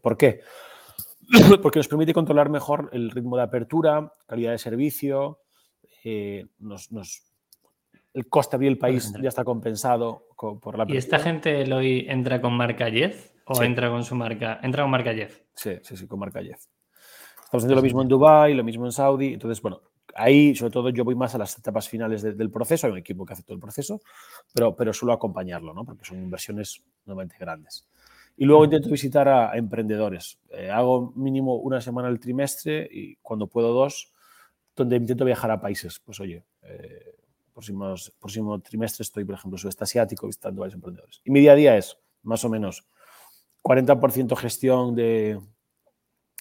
[0.00, 0.40] ¿Por qué?
[1.62, 5.40] Porque nos permite controlar mejor el ritmo de apertura, calidad de servicio,
[6.10, 6.90] eh, nos,
[8.14, 12.40] el coste abrir el país ya está compensado por la ¿Y esta gente hoy entra
[12.40, 14.60] con marca Jeff o entra con su marca?
[14.62, 15.40] Entra con marca Jeff.
[15.54, 16.64] Sí, sí, sí, con marca Jeff.
[17.44, 19.34] Estamos haciendo lo mismo en Dubai, lo mismo en Saudi.
[19.34, 19.80] Entonces, bueno,
[20.14, 22.86] ahí sobre todo yo voy más a las etapas finales del proceso.
[22.86, 24.00] Hay un equipo que hace todo el proceso,
[24.54, 25.84] pero, pero suelo acompañarlo, ¿no?
[25.84, 27.86] Porque son inversiones nuevamente grandes.
[28.36, 30.38] Y luego intento visitar a, emprendedores.
[30.50, 34.12] Eh, hago mínimo una semana al trimestre y cuando puedo dos
[34.82, 36.00] donde intento viajar a países.
[36.04, 37.16] Pues oye, eh,
[37.52, 41.20] próximos, próximo trimestre estoy, por ejemplo, sudeste asiático visitando varios emprendedores.
[41.24, 42.86] Y mi día a día es más o menos
[43.62, 45.38] 40% gestión de,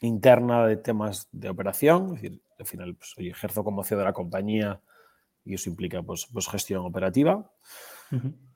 [0.02, 4.04] interna de temas de operación, es decir, al final pues, oye, ejerzo como CEO de
[4.04, 4.82] la compañía
[5.44, 7.52] y eso implica pues, pues gestión operativa.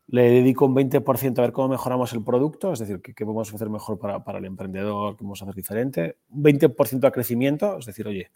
[0.08, 3.70] Le dedico un 20% a ver cómo mejoramos el producto, es decir, qué, podemos hacer
[3.70, 6.18] mejor para, para, el emprendedor, qué podemos hacer diferente.
[6.30, 8.32] Un 20% a crecimiento, es decir, oye,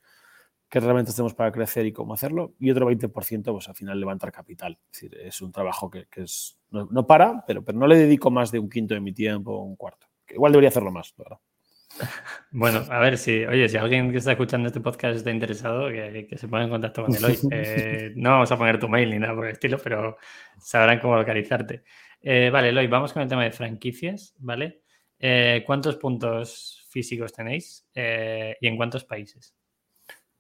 [0.70, 4.32] qué realmente tenemos para crecer y cómo hacerlo, y otro 20% pues al final levantar
[4.32, 4.78] capital.
[4.92, 8.52] Es decir, es un trabajo que, es, no, para, pero, pero no le dedico más
[8.52, 10.08] de un quinto de mi tiempo o un cuarto.
[10.30, 11.14] igual debería hacerlo más.
[12.52, 16.28] Bueno, a ver si, oye, si alguien que está escuchando este podcast está interesado, que,
[16.36, 17.38] se ponga en contacto con Eloy.
[17.52, 20.18] Eh, no vamos a poner tu mail ni nada por el estilo, pero
[20.58, 21.84] sabrán cómo localizarte.
[22.22, 24.82] Eh, vale, Eloy, vamos con el tema de franquicias, ¿vale?
[25.20, 29.56] Eh, ¿Cuántos puntos físicos tenéis y en cuántos países?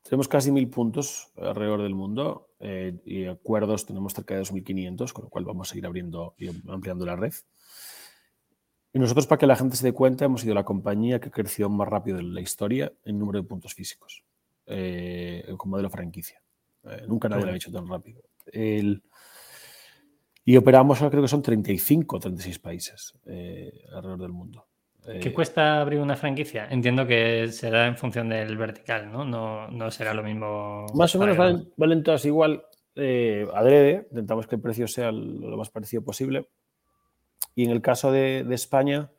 [0.08, 5.24] Tenemos casi mil puntos alrededor del mundo eh, y acuerdos tenemos cerca de 2.500, con
[5.24, 7.34] lo cual vamos a seguir abriendo y ampliando la red.
[8.94, 11.72] Y nosotros, para que la gente se dé cuenta, hemos sido la compañía que creció
[11.72, 14.24] más rápido en la historia en número de puntos físicos,
[14.68, 16.40] eh, con modelo franquicia.
[16.84, 18.22] Eh, nunca nadie lo ha hecho tan rápido.
[20.46, 23.14] y operamos, creo que son 35 o 36 países
[23.92, 24.68] alrededor del mundo.
[25.06, 26.68] ¿Qué cuesta abrir una franquicia?
[26.70, 29.24] Entiendo que será en función del vertical, ¿no?
[29.70, 30.88] No, será lo mismo.
[30.96, 31.38] Más o menos
[31.78, 32.66] valen, todas igual.
[32.96, 36.50] Eh, adrede, intentamos que el precio sea lo más parecido posible.
[37.54, 39.12] Y en el caso de, España,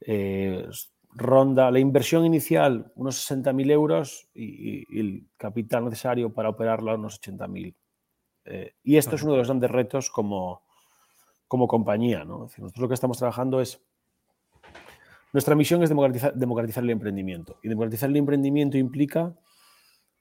[0.00, 0.66] eh,
[1.10, 7.74] ronda la inversión inicial unos 60.000 euros y, el capital necesario para operarla unos 80.000.
[8.46, 10.62] Eh, y esto es uno de los grandes retos como,
[11.46, 12.24] como compañía.
[12.24, 12.40] ¿no?
[12.40, 13.84] nosotros lo que estamos trabajando es
[15.34, 17.58] nuestra misión es democratizar, el emprendimiento.
[17.60, 19.34] Y democratizar el emprendimiento implica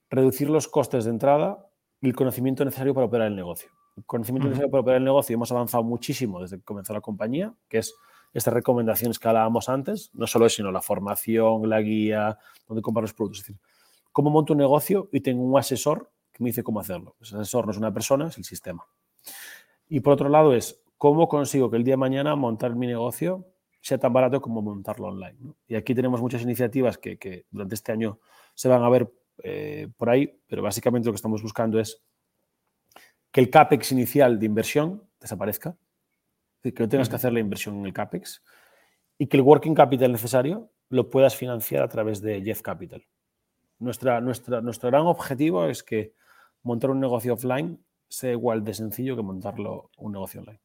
[0.10, 1.70] reducir los costes de entrada
[2.02, 3.70] y el conocimiento necesario para operar el negocio.
[3.96, 7.54] El conocimiento necesario para operar el negocio hemos avanzado muchísimo desde que comenzó la compañía,
[7.70, 7.94] que es
[8.34, 13.04] estas recomendaciones que hablábamos antes, no solo es, sino la formación, la guía, dónde comprar
[13.04, 13.42] los productos.
[13.42, 13.62] Es decir,
[14.12, 17.16] cómo monto un negocio y tengo un asesor que me dice cómo hacerlo.
[17.22, 18.84] Ese asesor no es una persona, es el sistema.
[19.88, 23.53] Y por otro lado es cómo consigo que el día de mañana montar mi negocio
[23.84, 25.38] sea tan barato como montarlo online.
[25.68, 28.18] Y aquí tenemos muchas iniciativas que, durante este año
[28.56, 29.12] se van a ver
[29.44, 32.02] eh, por ahí, pero básicamente lo que estamos buscando es
[33.30, 35.76] que el CAPEX inicial de inversión desaparezca,
[36.62, 38.42] que no tengas que hacer la inversión en el CAPEX
[39.18, 43.06] y que el working capital necesario lo puedas financiar a través de Jeff Capital.
[43.80, 46.14] Nuestra, nuestra, nuestro gran objetivo es que
[46.62, 50.63] montar un negocio offline sea igual de sencillo que montarlo un negocio online.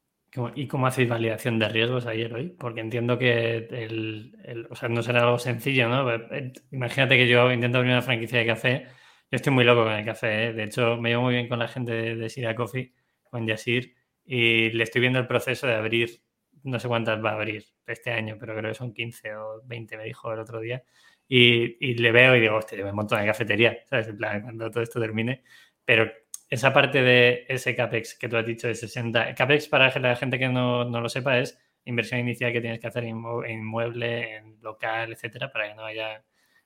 [0.55, 2.51] ¿Y cómo hacéis validación de riesgos ayer hoy?
[2.51, 6.13] Porque entiendo que el, o sea, no será algo sencillo, ¿no?
[6.13, 8.87] Eh, imagínate que yo intento abrir una franquicia de café.
[9.31, 10.53] Yo estoy muy loco con el café, ¿eh?
[10.53, 12.93] De hecho, me llevo muy bien con la gente de, de Sira Coffee,
[13.31, 16.23] con Yasir, y le estoy viendo el proceso de abrir,
[16.63, 19.97] no sé cuántas va a abrir este año, pero creo que son 15 o 20,
[19.97, 20.83] me dijo el otro día.
[21.27, 24.09] Y, le veo y digo, hostia, un montón de cafetería, ¿sabes?
[24.09, 25.43] En plan, cuando todo esto termine.
[25.85, 26.11] Pero
[26.49, 30.39] esa parte de ese CAPEX que tú has dicho de 60, CAPEX para la gente
[30.39, 33.17] que no, lo sepa es inversión inicial que tienes que hacer en
[33.49, 36.25] inmueble, en local, etcétera, para que no haya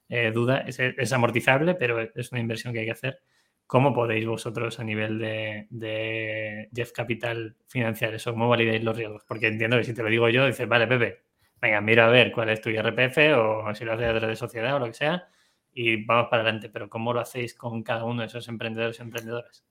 [0.09, 0.65] eh, duda.
[0.67, 3.21] Es, amortizable, pero es una inversión que hay que hacer.
[3.67, 8.33] ¿Cómo podéis vosotros a nivel de, Jeff Capital financiar eso?
[8.33, 9.25] ¿Cómo validáis los riesgos?
[9.27, 11.23] Porque entiendo que si te lo digo yo, dices, vale, Pepe,
[11.61, 14.37] venga, mira a ver cuál es tu IRPF o si lo haces a través de
[14.37, 15.29] sociedad o lo que sea
[15.73, 16.69] y vamos para adelante.
[16.69, 19.65] Pero ¿cómo lo hacéis con cada uno de esos emprendedores y emprendedoras?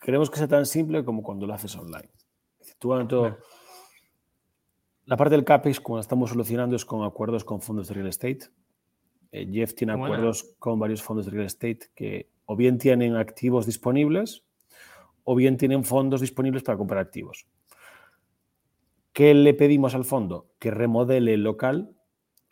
[0.00, 2.08] Queremos que sea tan simple como cuando lo haces online.
[2.78, 2.94] Tú,
[5.04, 8.40] La parte del CAPEX, como estamos solucionando, es con acuerdos con fondos de real estate.
[9.32, 13.66] Eh, Jeff tiene acuerdos con varios fondos de real estate que o bien tienen activos
[13.66, 14.44] disponibles
[15.24, 17.46] o bien tienen fondos disponibles para comprar activos.
[19.12, 20.48] ¿Qué le pedimos al fondo?
[20.58, 21.94] Que remodele el local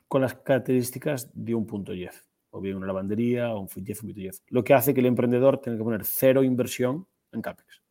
[0.07, 4.15] con las características de un punto Jeff, o bien una lavandería o un Jeff, un
[4.15, 4.39] Jeff.
[4.49, 7.83] Lo que hace que el emprendedor tenga que poner cero inversión en CAPEX.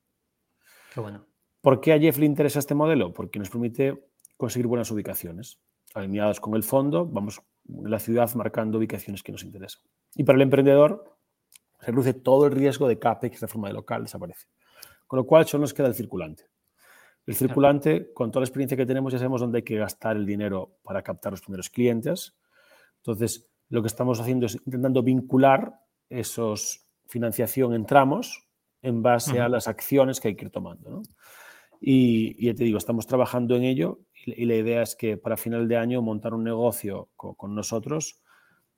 [0.93, 1.25] Qué bueno.
[1.61, 3.13] ¿Por qué a Jeff le interesa este modelo?
[3.13, 5.59] Porque nos permite conseguir buenas ubicaciones.
[5.93, 9.81] Alineados con el fondo, vamos en la ciudad marcando ubicaciones que nos interesan.
[10.15, 11.17] Y para el emprendedor,
[11.79, 14.47] se reduce todo el riesgo de CAPEX, reforma de local, desaparece.
[15.07, 16.45] Con lo cual, solo nos queda el circulante.
[17.25, 20.25] El circulante, con toda la experiencia que tenemos, ya sabemos dónde hay que gastar el
[20.25, 22.37] dinero para captar los primeros clientes.
[22.97, 28.46] Entonces, lo que estamos haciendo es intentando vincular esos financiación en tramos
[28.81, 31.03] en base a las acciones que hay que ir tomando.
[31.79, 35.67] Y, ya te digo, estamos trabajando en ello y, la idea es que para final
[35.67, 38.19] de año montar un negocio con, nosotros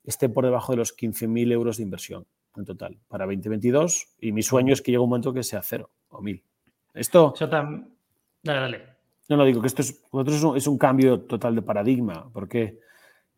[0.04, 4.42] esté por debajo de los 15.000 euros de inversión en total para 2022 y mi
[4.42, 6.42] sueño es que llegue un momento que sea cero o mil.
[6.92, 7.32] Esto...
[8.42, 8.82] Dale, dale.
[9.28, 10.02] No, no, digo que esto es,
[10.56, 12.80] es un, cambio total de paradigma porque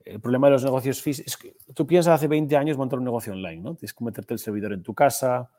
[0.04, 3.04] el problema de los negocios físicos es que tú piensas hace 20 años montar un
[3.04, 3.74] negocio online, ¿no?
[3.74, 5.50] Tienes que meterte el servidor en tu casa,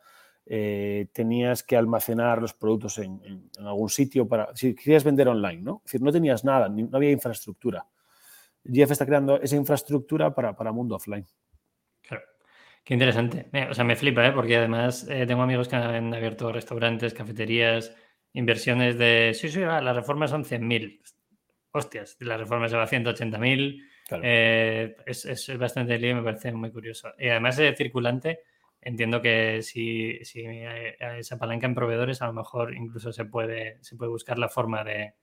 [0.46, 5.82] eh, tenías que almacenar los productos en, algún sitio para, si querías vender online, ¿no?
[5.86, 7.86] Es decir, no tenías nada, no había infraestructura.
[8.66, 11.26] Jeff está creando esa infraestructura para, para mundo offline.
[12.02, 12.24] Claro.
[12.84, 13.50] Qué interesante.
[13.70, 14.32] O sea, me flipa, ¿eh?
[14.32, 17.96] porque además eh, tengo amigos que han abierto restaurantes, cafeterías,
[18.34, 19.32] inversiones de...
[19.34, 21.02] Sí, sí, las reformas son 100.000.
[21.72, 23.82] Hostias, la reforma se va a 180.000.
[24.22, 27.14] Eh, es, es, bastante lío me parece muy curioso.
[27.18, 28.42] Y además de circulante,
[28.86, 30.46] entiendo que si, si
[31.22, 34.84] se apalanca en proveedores, a lo mejor incluso se puede, se puede buscar la forma
[34.84, 35.14] de,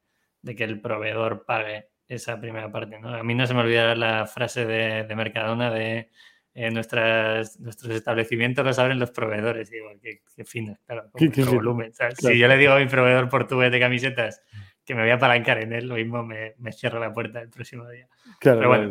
[0.57, 2.99] que el proveedor pague esa primera parte.
[2.99, 3.14] ¿no?
[3.14, 6.11] A mí no se me olvidará la frase de, Mercadona de
[6.55, 9.70] eh, nuestras, nuestros establecimientos los abren los proveedores.
[9.70, 11.11] digo, qué, qué fino, claro,
[11.53, 11.92] volumen.
[12.16, 14.42] Si yo le digo a mi proveedor portugués de camisetas
[14.90, 17.48] que me voy a apalancar en él, lo mismo me, me cierro la puerta el
[17.48, 18.09] próximo día.
[18.40, 18.90] Pero bueno,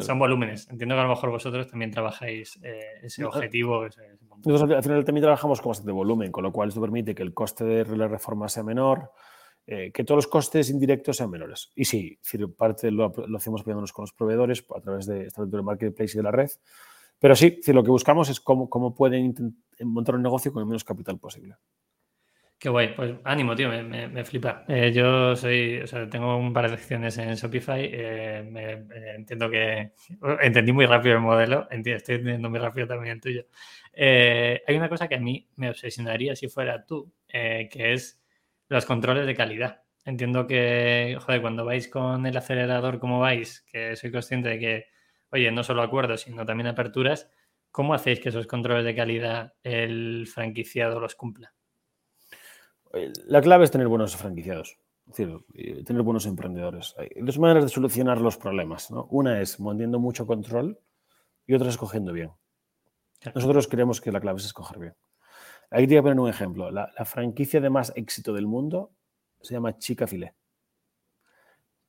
[0.00, 0.70] son, volúmenes.
[0.70, 3.88] Entiendo que a lo mejor vosotros también trabajáis eh, ese objetivo.
[4.44, 7.34] Nosotros al final también trabajamos con bastante volumen, con lo cual esto permite que el
[7.34, 9.10] coste de la reforma sea menor,
[9.66, 11.72] eh, que todos los costes indirectos sean menores.
[11.74, 12.16] Y sí,
[12.56, 16.18] parte lo, lo hacemos apoyándonos con los proveedores a través de esta de marketplace y
[16.18, 16.50] de la red.
[17.18, 19.34] Pero sí, lo que buscamos es cómo, cómo pueden
[19.80, 21.56] montar un negocio con el menos capital posible.
[22.62, 24.64] Qué guay, pues ánimo, tío, me, flipa.
[24.68, 27.90] Eh, yo soy, o sea, tengo un par de lecciones en Shopify.
[27.92, 28.84] Eh, me,
[29.16, 29.94] entiendo que
[30.40, 33.46] entendí muy rápido el modelo, estoy entendiendo muy rápido también el tuyo.
[33.96, 38.22] hay una cosa que a mí me obsesionaría si fuera tú, que es
[38.68, 39.82] los controles de calidad.
[40.04, 44.86] Entiendo que, joder, cuando vais con el acelerador como vais, que soy consciente de que,
[45.32, 47.28] oye, no solo acuerdos, sino también aperturas,
[47.72, 51.52] ¿cómo hacéis que esos controles de calidad el franquiciado los cumpla?
[52.92, 54.78] Eh, la clave es tener buenos franquiciados,
[55.08, 56.94] es decir, tener buenos emprendedores.
[56.98, 58.90] Hay dos maneras de solucionar los problemas.
[58.90, 59.06] ¿no?
[59.10, 60.78] Una es manteniendo mucho control
[61.46, 62.30] y otra es escogiendo bien.
[63.34, 64.94] Nosotros creemos que la clave es escoger bien.
[65.70, 66.70] Aquí te voy a poner un ejemplo.
[66.70, 68.92] La, franquicia de más éxito del mundo
[69.40, 70.34] se llama Chica Filé.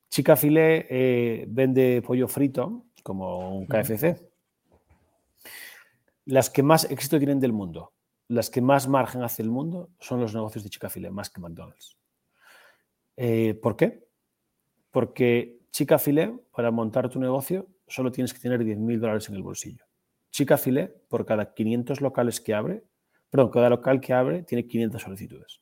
[0.08, 4.16] Chica Filé eh, vende pollo frito como un KFC.
[6.26, 7.92] Las que más éxito tienen del mundo,
[8.34, 11.40] las que más margen hace el mundo, son los negocios de Chica Filé, más que
[11.40, 11.98] McDonald's.
[13.16, 14.06] Eh, ¿Por qué?
[14.90, 19.42] Porque Chica Filé, para montar tu negocio, solo tienes que tener 10.000 dólares en el
[19.42, 19.84] bolsillo.
[20.30, 22.84] Chica Filé, por cada 500 locales que abre,
[23.34, 25.60] Perdón, cada local que abre tiene 500 solicitudes.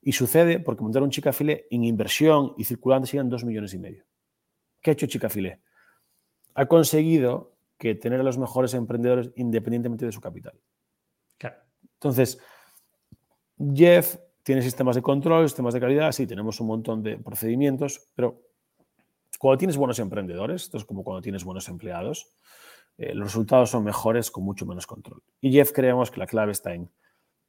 [0.00, 4.04] Y sucede porque montar un Chicafile en inversión y circulante serían 2 millones y medio.
[4.80, 5.60] ¿Qué ha hecho Chicafile?
[6.54, 10.54] Ha conseguido que tener a los mejores emprendedores independientemente de su capital.
[12.02, 12.40] Entonces,
[13.72, 18.42] Jeff tiene sistemas de control, sistemas de calidad, sí, tenemos un montón de procedimientos, pero
[19.38, 22.34] cuando tienes buenos emprendedores, esto es como cuando tienes buenos empleados,
[22.98, 25.22] eh, los resultados son mejores con mucho menos control.
[25.40, 26.90] Y Jeff creemos que la clave está en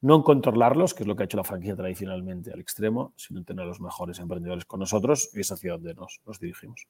[0.00, 3.40] no en controlarlos, que es lo que ha hecho la franquicia tradicionalmente al extremo, sino
[3.40, 6.86] en tener a los mejores emprendedores con nosotros y es hacia donde nos, nos dirigimos.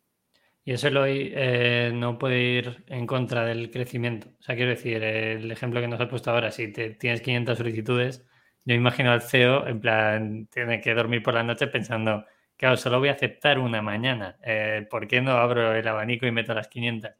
[0.67, 4.29] Y eso eh, no puede ir en contra del crecimiento.
[4.41, 7.59] O sea, quiero decir, el ejemplo que nos has puesto ahora, si te, tienes 500
[7.59, 8.25] solicitudes,
[8.65, 12.25] yo imagino al CEO, en plan, tiene que dormir por la noche pensando,
[12.57, 14.39] claro, solo voy a aceptar una mañana.
[14.43, 17.11] Eh, ¿Por qué no abro el abanico y meto las 500?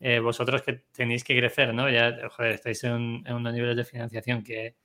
[0.00, 1.88] Eh, vosotros que tenéis que crecer, ¿no?
[1.88, 2.08] Ya,
[2.50, 4.76] estáis en, unos niveles de financiación que,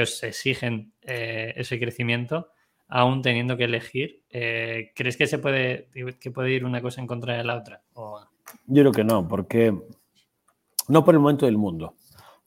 [0.00, 2.50] os exigen ese crecimiento,
[2.88, 4.24] aún teniendo que elegir.
[4.30, 5.88] Eh, ¿Crees que se puede,
[6.20, 7.82] que puede ir una cosa en contra de la otra?
[8.66, 9.76] Yo creo que no, porque
[10.88, 11.96] no por el momento del mundo.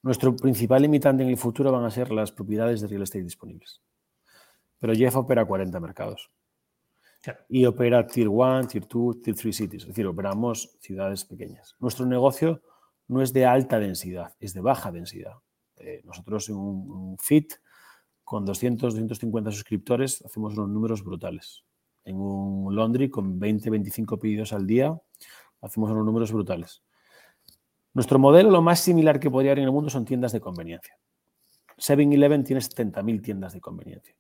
[0.01, 3.81] Nuestro principal limitante en el futuro van a ser las propiedades de real estate disponibles.
[4.79, 6.29] Pero Jeff opera 40 mercados.
[7.49, 11.75] Y opera Tier 1, Tier 2, Tier 3 cities, es decir, operamos ciudades pequeñas.
[11.79, 12.61] Nuestro negocio
[13.07, 15.33] no es de alta densidad, es de baja densidad.
[15.77, 17.53] Eh, nosotros en un, FIT
[18.27, 21.63] con 200, 250 suscriptores hacemos unos números brutales.
[22.03, 24.99] En un laundry con 20, 25 pedidos al día
[25.61, 26.83] hacemos unos números brutales.
[27.93, 30.97] Nuestro modelo, lo más similar que podría haber en el mundo son tiendas de conveniencia.
[31.77, 34.13] 7-Eleven tiene 70.000 tiendas de conveniencia.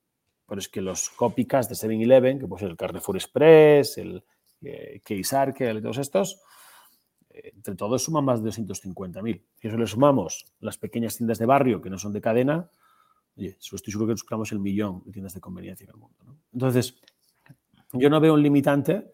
[0.47, 4.23] Pero es que los copycats de 7-Eleven, que puede ser el Carrefour Express, el
[4.61, 6.41] eh, y todos estos,
[7.29, 9.43] eh, entre todos suman más de 250.000.
[9.57, 12.69] Si eso le sumamos las pequeñas tiendas de barrio que no son de cadena,
[13.45, 16.17] estoy seguro que superamos el millón de tiendas de conveniencia en el mundo.
[16.53, 16.99] Entonces,
[17.93, 19.11] yo no veo un limitante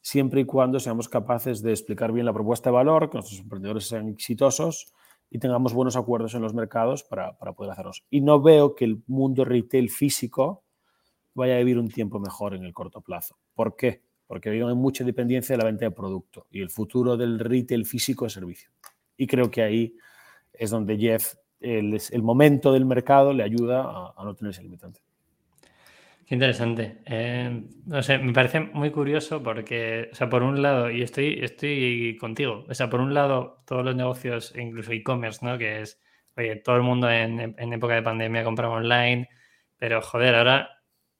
[0.00, 3.88] siempre y cuando seamos capaces de explicar bien la propuesta de valor, que nuestros emprendedores
[3.88, 4.92] sean exitosos
[5.30, 8.04] y tengamos buenos acuerdos en los mercados para, para poder hacerlos.
[8.08, 10.62] Y no veo que el mundo retail físico
[11.34, 13.36] vaya a vivir un tiempo mejor en el corto plazo.
[13.54, 14.02] ¿Por qué?
[14.26, 18.26] Porque hay mucha dependencia de la venta de producto y el futuro del retail físico
[18.26, 18.70] es servicio.
[19.16, 19.96] Y creo que ahí
[20.52, 25.00] es donde Jeff, el, momento del mercado le ayuda a, no tener ese limitante.
[26.26, 27.02] Qué interesante.
[27.06, 31.38] Eh, no sé, me parece muy curioso porque, o sea, por un lado, y estoy,
[31.40, 35.56] estoy contigo, o sea, por un lado, todos los negocios, incluso e-commerce, ¿no?
[35.56, 36.00] Que es,
[36.36, 39.28] oye, todo el mundo en, en época de pandemia compraba online,
[39.78, 40.76] pero joder, ahora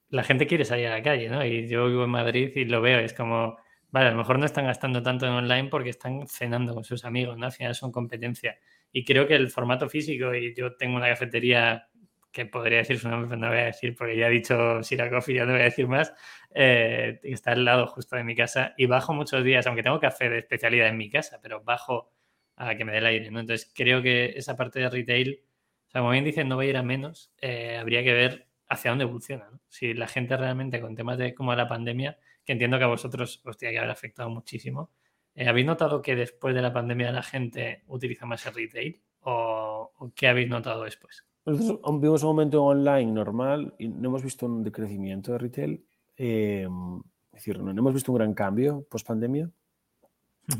[0.09, 1.44] la gente quiere salir a la calle, ¿no?
[1.44, 3.59] Y yo vivo en Madrid y lo veo, es como,
[3.90, 7.04] vale, a lo mejor no están gastando tanto en online porque están cenando con sus
[7.04, 7.46] amigos, ¿no?
[7.46, 8.56] Al final son competencia.
[8.93, 11.89] Y creo que el formato físico, y yo tengo una cafetería
[12.37, 15.09] que podría decir su nombre, pero no voy a decir porque ya he dicho Sira
[15.09, 16.13] Coffee, ya no voy a decir más,
[16.55, 20.29] eh, está al lado justo de mi casa y bajo muchos días, aunque tengo café
[20.29, 22.13] de especialidad en mi casa, pero bajo
[22.57, 23.41] a que me dé el aire, ¿no?
[23.41, 25.41] Entonces creo que esa parte de retail,
[25.89, 28.47] o sea, como bien dicen, no va a ir a menos, eh, habría que ver
[28.69, 29.49] hacia dónde evoluciona.
[29.69, 33.41] Si la gente realmente con temas de como la pandemia, que entiendo que a vosotros
[33.45, 34.91] os tiene que haber afectado muchísimo,
[35.45, 40.29] ¿habéis notado que después de la pandemia la gente utiliza más el retail o, qué
[40.29, 41.25] habéis notado después?
[41.45, 45.85] Nosotros vimos un momento online normal y no hemos visto un decrecimiento de retail.
[46.17, 46.67] eh,
[47.37, 49.51] es decir, no hemos visto un gran cambio post pandemia.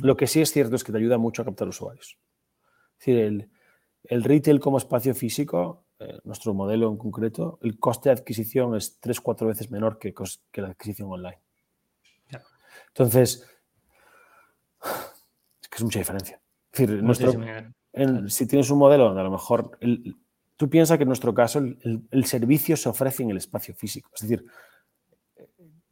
[0.03, 2.19] Lo que sí es cierto es que te ayuda mucho a captar usuarios.
[2.99, 3.49] Es decir,
[4.05, 9.01] el, retail como espacio físico, eh, nuestro modelo en concreto, el coste de adquisición es
[9.01, 10.13] tres, cuatro veces menor que,
[10.53, 11.39] que la adquisición online.
[12.89, 13.56] Entonces, es
[15.77, 16.41] que es mucha diferencia.
[16.73, 19.79] Es decir, si tienes un modelo donde a lo mejor
[20.57, 24.11] tú piensas que en nuestro caso el, servicio se ofrece en el espacio físico.
[24.15, 24.47] Es decir,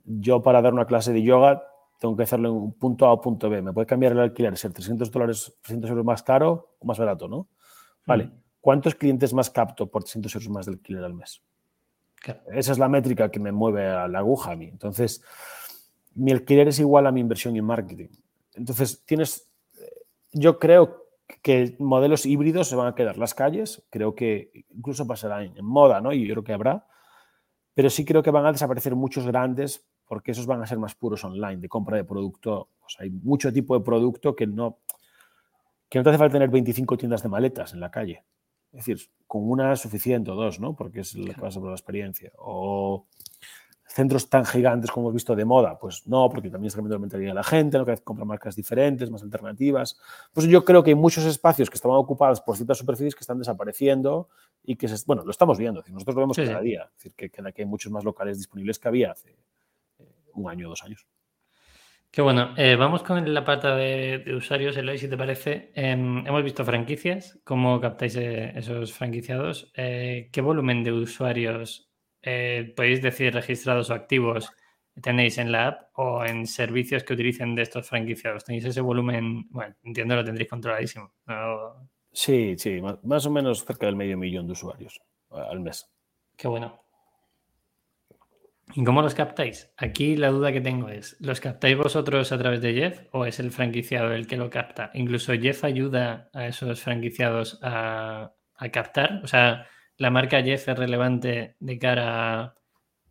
[0.04, 1.62] yo para dar una clase de yoga
[2.00, 3.60] tengo que hacerlo en un punto A o punto B.
[3.60, 7.28] Me puede cambiar el alquiler, ser 300 dólares, 300 euros más caro o más barato,
[7.28, 7.48] ¿no?
[8.06, 8.30] Vale.
[8.60, 11.42] ¿Cuántos clientes más capto por 300 euros más de alquiler al mes?
[12.52, 14.66] Esa es la métrica que me mueve a la aguja a mí.
[14.66, 15.22] Entonces,
[16.14, 18.08] mi alquiler es igual a mi inversión en marketing.
[18.54, 19.50] Entonces, tienes,
[20.34, 21.04] yo creo
[21.42, 26.00] que modelos híbridos se van a quedar las calles, creo que incluso pasará en, moda,
[26.00, 26.12] ¿no?
[26.12, 26.86] Y yo creo que habrá,
[27.72, 30.94] pero sí creo que van a desaparecer muchos grandes porque esos van a ser más
[30.94, 32.68] puros online, de compra de producto.
[32.98, 34.78] hay mucho tipo de producto que no,
[35.88, 38.22] que no te hace falta tener 25 tiendas de maletas en la calle.
[38.72, 40.74] Es decir, con una suficiente o dos, ¿no?
[40.74, 42.32] Porque es lo que pasa por la experiencia.
[42.38, 43.06] O
[43.86, 47.00] centros tan gigantes como hemos visto de moda, pues no, porque también está cambiando la
[47.00, 49.98] mentalidad de la gente, lo que compra marcas diferentes, más alternativas.
[50.32, 53.38] Pues yo creo que hay muchos espacios que estaban ocupados por ciertas superficies que están
[53.38, 54.28] desapareciendo
[54.62, 57.30] y que, se, bueno, lo estamos viendo, nosotros lo vemos cada día, es decir, que,
[57.30, 59.36] que, hay muchos más locales disponibles que había hace
[59.98, 61.06] eh, un año o dos años.
[62.10, 62.54] Qué bueno.
[62.56, 65.72] Eh, vamos con la pata de, usuarios, Eloy, si te parece.
[65.74, 69.72] Em, hemos visto franquicias, cómo captáis eh, esos franquiciados.
[69.74, 71.93] ¿Qué volumen de usuarios
[72.24, 74.50] eh, podéis decir registrados o activos
[75.00, 78.44] tenéis en la app o en servicios que utilicen de estos franquiciados.
[78.44, 79.48] ¿Tenéis ese volumen?
[79.50, 81.12] Bueno, entiendo lo tendréis controladísimo.
[82.12, 85.00] Sí, sí, más o menos cerca del medio millón de usuarios
[85.30, 85.90] al mes.
[86.36, 86.80] Qué bueno.
[88.74, 89.70] ¿Y cómo los captáis?
[89.76, 93.38] Aquí la duda que tengo es, ¿los captáis vosotros a través de Jeff o es
[93.38, 94.90] el franquiciado el que lo capta?
[94.94, 99.20] Incluso Jeff ayuda a esos franquiciados a, a captar.
[99.22, 99.66] O sea,
[99.96, 102.54] la marca Jeff es relevante de cara a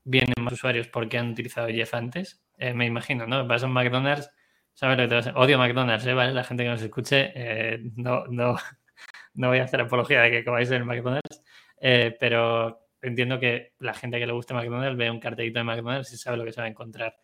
[0.03, 2.43] vienen más usuarios porque han utilizado Jeff antes.
[2.57, 3.45] Eh, me imagino, ¿no?
[3.47, 4.29] Vas a un McDonald's,
[4.73, 6.13] ¿sabes lo que te vas a Odio McDonald's, ¿eh?
[6.13, 6.33] ¿Vale?
[6.33, 8.55] La gente que nos escuche, eh, no, no,
[9.33, 11.43] no voy a hacer apología de que comáis en McDonald's,
[11.79, 16.13] eh, pero entiendo que la gente que le gusta McDonald's ve un cartelito de McDonald's
[16.13, 17.15] y sabe lo que se va a encontrar.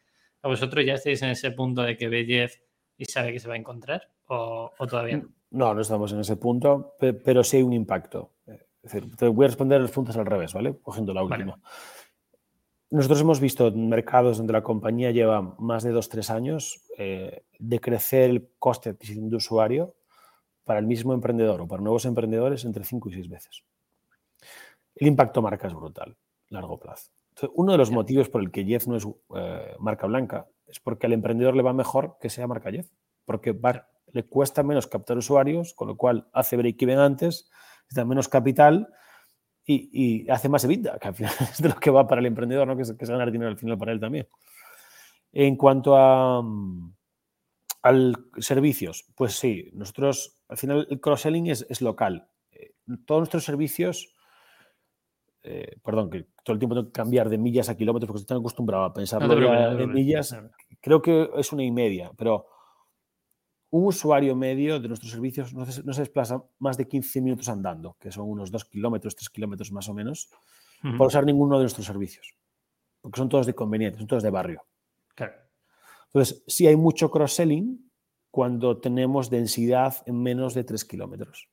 [0.41, 2.55] ¿A vosotros ya estáis en ese punto de que ve Jeff
[2.97, 5.29] y sabe que se va a encontrar o, o todavía no?
[5.51, 8.33] No, no estamos en ese punto, pero sí hay un impacto
[9.17, 10.77] te voy a responder los puntos al revés, ¿vale?
[10.81, 11.59] Cogiendo la última.
[12.91, 17.79] Nosotros hemos visto mercados donde la compañía lleva más de dos, tres años eh, de
[17.79, 19.95] crecer el coste de usuario
[20.63, 23.63] para el mismo emprendedor o para nuevos emprendedores entre cinco y seis veces.
[24.95, 26.17] El impacto marca es brutal,
[26.49, 27.11] largo plazo.
[27.53, 31.05] uno de los motivos por el que Jeff no es eh, marca blanca es porque
[31.05, 32.89] al emprendedor le va mejor que sea marca Jeff,
[33.25, 33.57] porque
[34.13, 37.49] le cuesta menos captar usuarios, con lo cual hace break-even antes
[37.89, 38.87] necesita menos capital
[39.65, 42.67] y, hace más EBITDA, que al final es de lo que va para el emprendedor,
[42.67, 42.75] ¿no?
[42.75, 44.27] que, es, ganar dinero al final para él también.
[45.31, 46.93] En cuanto a mm,
[47.83, 52.27] al servicios, pues sí, nosotros al final el cross-selling es, local.
[52.51, 52.73] Eh,
[53.05, 54.15] todos nuestros servicios,
[55.43, 58.35] eh, perdón, que todo el tiempo tengo que cambiar de millas a kilómetros porque estoy
[58.35, 60.35] tan acostumbrado a pensar en millas,
[60.81, 62.47] creo que es una y media, pero
[63.71, 68.11] un usuario medio de nuestros servicios no se, desplaza más de 15 minutos andando, que
[68.11, 70.29] son unos 2 kilómetros, 3 kilómetros más o menos,
[70.97, 72.35] por usar ninguno de nuestros servicios.
[73.01, 74.63] Porque son todos de conveniente, son todos de barrio.
[76.07, 77.91] Entonces, sí hay mucho cross-selling
[78.31, 81.49] cuando tenemos densidad en menos de 3 kilómetros.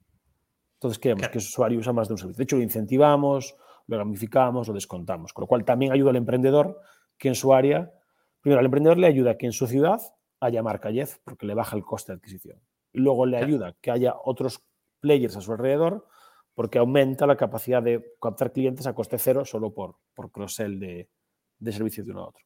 [0.74, 2.38] Entonces, queremos que el usuario usa más de un servicio.
[2.38, 3.56] De hecho, lo incentivamos,
[3.86, 5.32] lo gamificamos, lo descontamos.
[5.32, 6.80] Con lo cual, también ayuda al emprendedor
[7.18, 7.92] que en su área,
[8.40, 10.00] primero, al emprendedor le ayuda que en su ciudad
[10.40, 12.60] haya marca Jeff porque le baja el coste de adquisición.
[12.92, 14.64] Y luego le ayuda que haya otros
[15.00, 16.06] players a su alrededor
[16.54, 21.10] porque aumenta la capacidad de captar clientes a coste cero solo por, por cross-sell de,
[21.58, 22.44] de servicios de uno a otro.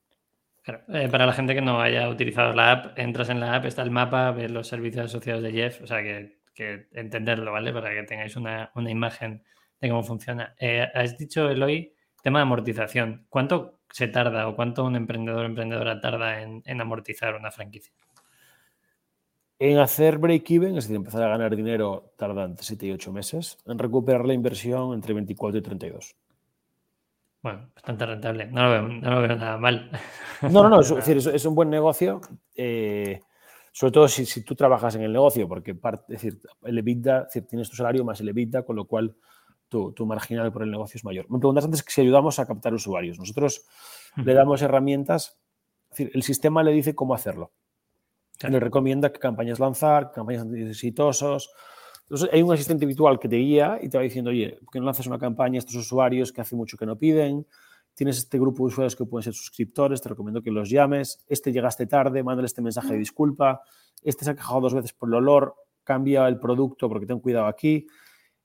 [0.88, 3.82] Eh, para la gente que no haya utilizado la app, entras en la app, está
[3.82, 7.72] el mapa, ves los servicios asociados de Jeff, o sea que, que entenderlo, ¿vale?
[7.72, 9.42] Para que tengáis una, una imagen
[9.80, 10.54] de cómo funciona.
[10.58, 13.26] Eh, has dicho, Eloy, tema de amortización.
[13.28, 17.92] ¿Cuánto se tarda o cuánto un emprendedor o emprendedora tarda en, amortizar una franquicia?
[19.58, 23.58] En hacer break-even, es decir, empezar a ganar dinero, tarda entre 7 y 8 meses.
[23.66, 26.16] En recuperar la inversión, entre 24 y 32.
[27.42, 28.46] Bueno, bastante rentable.
[28.46, 28.70] No lo
[29.20, 29.90] veo, nada mal.
[30.42, 30.80] No, no, no.
[30.80, 32.20] Es, decir, es, un buen negocio.
[32.54, 33.20] Eh,
[33.72, 37.76] sobre todo si, tú trabajas en el negocio, porque es decir, el EBITDA, tienes tu
[37.76, 39.14] salario más el EBITDA, con lo cual
[39.70, 41.26] tu, marginal por el negocio es mayor.
[41.30, 43.18] Me preguntas antes si ayudamos a captar usuarios.
[43.18, 43.64] Nosotros
[44.16, 45.38] le damos herramientas,
[45.84, 47.52] es decir, el sistema le dice cómo hacerlo.
[48.46, 51.50] Le recomienda qué campañas lanzar, qué campañas exitosos.
[52.02, 54.80] Entonces, hay un asistente virtual que te guía y te va diciendo, oye, ¿por qué
[54.80, 57.46] no lanzas una campaña a estos usuarios que hace mucho que no piden?
[57.94, 61.24] Tienes este grupo de usuarios que pueden ser suscriptores, te recomiendo que los llames.
[61.28, 63.60] Este llegaste tarde, mándale este mensaje de disculpa.
[64.02, 65.54] Este se ha quejado dos veces por el olor,
[65.84, 67.86] cambia el producto porque ten cuidado aquí.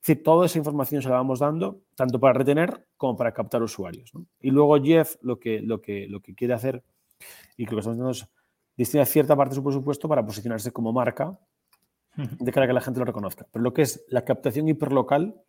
[0.06, 3.64] Es decir, toda esa información se la vamos dando, tanto para retener como para captar
[3.64, 4.12] usuarios.
[4.40, 6.84] Y luego Jeff lo que, lo, que, lo que quiere hacer,
[7.58, 8.28] y creo que estamos haciendo es
[8.78, 11.40] destina cierta parte de su presupuesto para posicionarse como marca
[12.16, 13.48] de cara a que la gente lo reconozca.
[13.52, 15.42] Pero lo que es la captación hiperlocal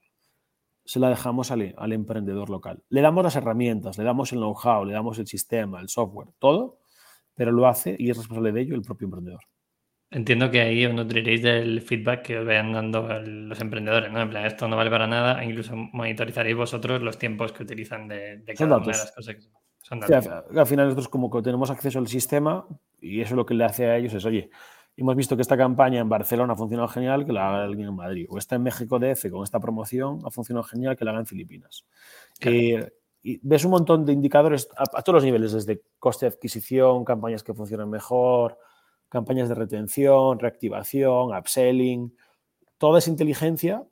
[0.87, 2.83] se la dejamos al, al emprendedor local.
[2.89, 6.79] Le damos las herramientas, le damos el know-how, le damos el sistema, el software, todo,
[7.35, 9.43] pero lo hace y es responsable de ello el propio emprendedor.
[10.17, 14.23] Entiendo que ahí os nutriréis del feedback que os vayan dando los emprendedores, ¿no?
[14.23, 18.09] En plan, esto no vale para nada, e incluso monitorizaréis vosotros los tiempos que utilizan
[18.09, 19.35] de, cada una de las cosas.
[19.35, 19.43] Que
[19.83, 20.27] son datos.
[20.57, 22.67] al final nosotros como que tenemos acceso al sistema
[22.99, 24.49] y eso lo que le hace a ellos es, oye,
[24.97, 27.97] hemos visto que esta campaña en Barcelona ha funcionado genial, que la haga alguien en
[27.97, 28.25] Madrid.
[28.31, 31.27] O esta en México DF con esta promoción ha funcionado genial, que la haga en
[31.27, 31.85] Filipinas.
[32.41, 32.91] Eh,
[33.23, 37.05] y ves un montón de indicadores a, a, todos los niveles, desde coste de adquisición,
[37.05, 38.57] campañas que funcionan mejor,
[39.09, 42.15] campañas de retención, reactivación, upselling,
[42.79, 43.85] toda esa inteligencia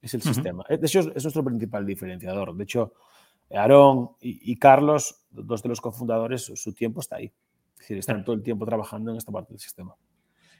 [0.00, 0.64] es el sistema.
[0.68, 2.54] De hecho, es nuestro principal diferenciador.
[2.54, 2.94] De hecho,
[3.50, 7.32] Aarón y, Carlos, dos de los cofundadores, su tiempo está ahí.
[7.74, 9.94] Es decir, están todo el tiempo trabajando en esta parte del sistema.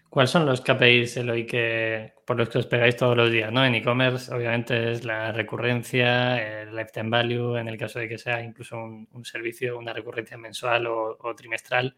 [0.09, 3.53] ¿Cuáles son los KPIs, Eloy, que, por los que os pegáis todos los días?
[3.53, 3.65] ¿no?
[3.65, 8.43] En e-commerce, obviamente, es la recurrencia, el lifetime value, en el caso de que sea
[8.43, 11.97] incluso un, servicio, una recurrencia mensual o trimestral.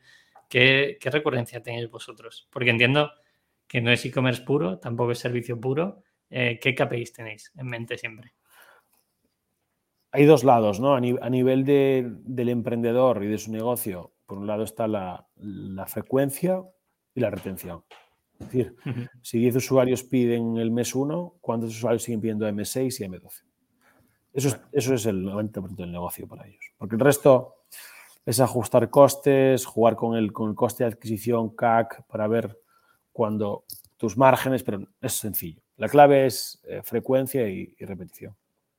[0.53, 2.47] ¿Qué, recurrencia tenéis vosotros?
[2.53, 3.11] Porque entiendo
[3.67, 6.03] que no es e-commerce puro, tampoco es servicio puro.
[6.29, 8.35] Eh, ¿Qué KPIs tenéis en mente siempre?
[10.11, 10.95] Hay dos lados, ¿no?
[10.95, 15.27] A, nivel del emprendedor y de su negocio, por un lado está la,
[15.87, 16.63] frecuencia
[17.15, 17.83] y la retención.
[18.39, 18.77] Es decir,
[19.23, 23.43] si 10 usuarios piden el mes 1, ¿cuántos usuarios siguen pidiendo M6 y M12?
[24.35, 26.75] Eso es, eso es el 90% del negocio para ellos.
[26.77, 27.65] Porque el resto,
[28.25, 32.59] es ajustar costes, jugar con el, con el coste de adquisición CAC para ver
[33.13, 33.65] cuando
[33.97, 35.61] tus márgenes, pero es sencillo.
[35.77, 38.35] La clave es eh, frecuencia y, repetición.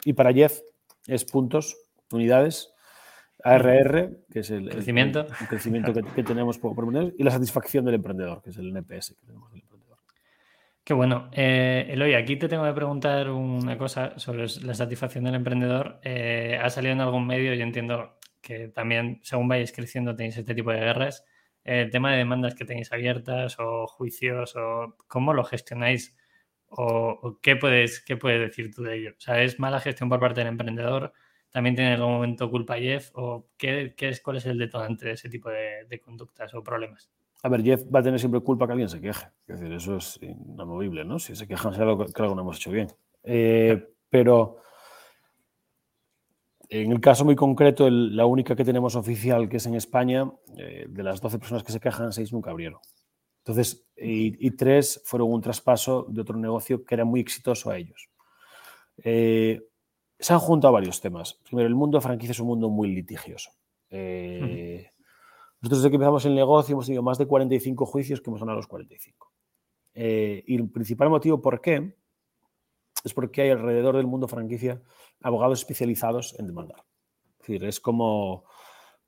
[0.06, 0.60] Y para Jeff
[1.08, 1.78] es puntos,
[2.12, 2.74] unidades,
[3.44, 7.96] ARR, que es el crecimiento, el, crecimiento que, tenemos por, por y la satisfacción del
[7.96, 9.98] emprendedor, que es el NPS que tenemos del emprendedor.
[10.84, 11.30] Qué bueno.
[11.32, 16.00] Eh, Eloy, aquí te tengo que preguntar una cosa sobre la satisfacción del emprendedor.
[16.04, 20.54] Eh, ha salido en algún medio, yo entiendo, que también según vayáis creciendo tenéis este
[20.54, 21.26] tipo de guerras.
[21.64, 26.16] El tema de demandas que tenéis abiertas o juicios o cómo lo gestionáis
[26.68, 29.12] o, qué, puedes, qué puedes decir tú de ello.
[29.18, 31.14] O sea, ¿es mala gestión por parte del emprendedor?
[31.52, 33.12] ¿También tiene en algún momento culpa Jeff?
[33.14, 37.10] ¿O qué, qué es, cuál es el detonante de ese tipo de, conductas o problemas?
[37.44, 39.28] A ver, Jeff va a tener siempre culpa que alguien se queje.
[39.48, 41.20] Es decir, eso es inamovible, ¿no?
[41.20, 42.88] Si se quejan, será que algo no hemos hecho bien.
[43.24, 44.58] Eh, pero
[46.82, 50.88] en el caso muy concreto, la única que tenemos oficial, que es en España, eh,
[50.90, 52.80] de las 12 personas que se quejan, 6 nunca abrieron.
[53.46, 58.10] Entonces, y, tres fueron un traspaso de otro negocio que era muy exitoso a ellos.
[58.98, 59.62] Eh,
[60.18, 61.40] se han juntado varios temas.
[61.44, 63.52] Primero, el mundo de franquicia es un mundo muy litigioso.
[63.92, 64.90] Eh,
[65.62, 68.58] nosotros desde que empezamos el negocio hemos tenido más de 45 juicios que hemos ganado
[68.58, 69.32] los 45.
[69.94, 71.94] y el principal motivo por qué
[73.04, 74.82] es porque hay alrededor del mundo franquicia
[75.22, 76.84] abogados especializados en demandar.
[77.34, 78.46] Es decir, es como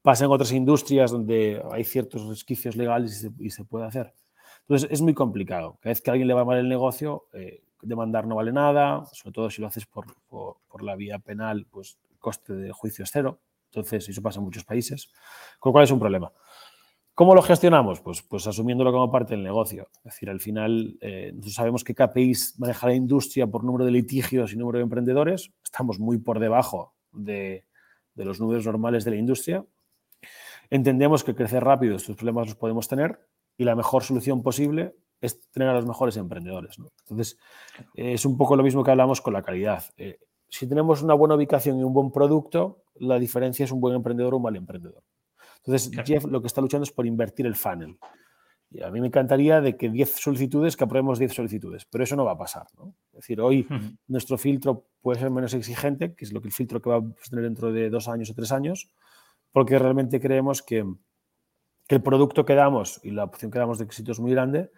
[0.01, 4.13] pasa en otras industrias donde hay ciertos resquicios legales y se, puede hacer.
[4.61, 5.77] Entonces, es muy complicado.
[5.81, 9.05] Cada vez que a alguien le va mal el negocio, eh, demandar no vale nada,
[9.13, 13.03] sobre todo si lo haces por, por, la vía penal, pues el coste de juicio
[13.03, 13.39] es cero.
[13.71, 15.09] Entonces, eso pasa en muchos países,
[15.59, 16.31] con lo cual es un problema.
[17.15, 18.01] ¿Cómo lo gestionamos?
[18.01, 19.87] Pues, pues asumiéndolo como parte del negocio.
[19.99, 23.91] Es decir, al final eh, nosotros sabemos que KPIs maneja la industria por número de
[23.91, 25.49] litigios y número de emprendedores.
[25.63, 27.63] Estamos muy por debajo de,
[28.15, 29.65] los números normales de la industria.
[30.69, 33.17] Entendemos que crecer rápido estos problemas los podemos tener
[33.57, 36.75] y la mejor solución posible es tener a los mejores emprendedores.
[37.03, 37.37] Entonces,
[37.93, 39.85] es un poco lo mismo que hablamos con la calidad.
[39.95, 43.95] Eh, si tenemos una buena ubicación y un buen producto, la diferencia es un buen
[43.95, 45.01] emprendedor o un mal emprendedor.
[45.65, 47.97] Entonces, Jeff lo que está luchando es por invertir el funnel.
[48.69, 52.15] Y a mí me encantaría de que 10 solicitudes, que aprobemos 10 solicitudes, pero eso
[52.15, 52.67] no va a pasar.
[53.13, 53.67] Es decir, hoy
[54.07, 57.03] nuestro filtro puede ser menos exigente, que es lo que el filtro que va a
[57.29, 58.91] tener dentro de dos años o tres años,
[59.51, 60.85] porque realmente creemos que,
[61.87, 64.71] el producto que damos y la opción que damos de éxito es muy grande.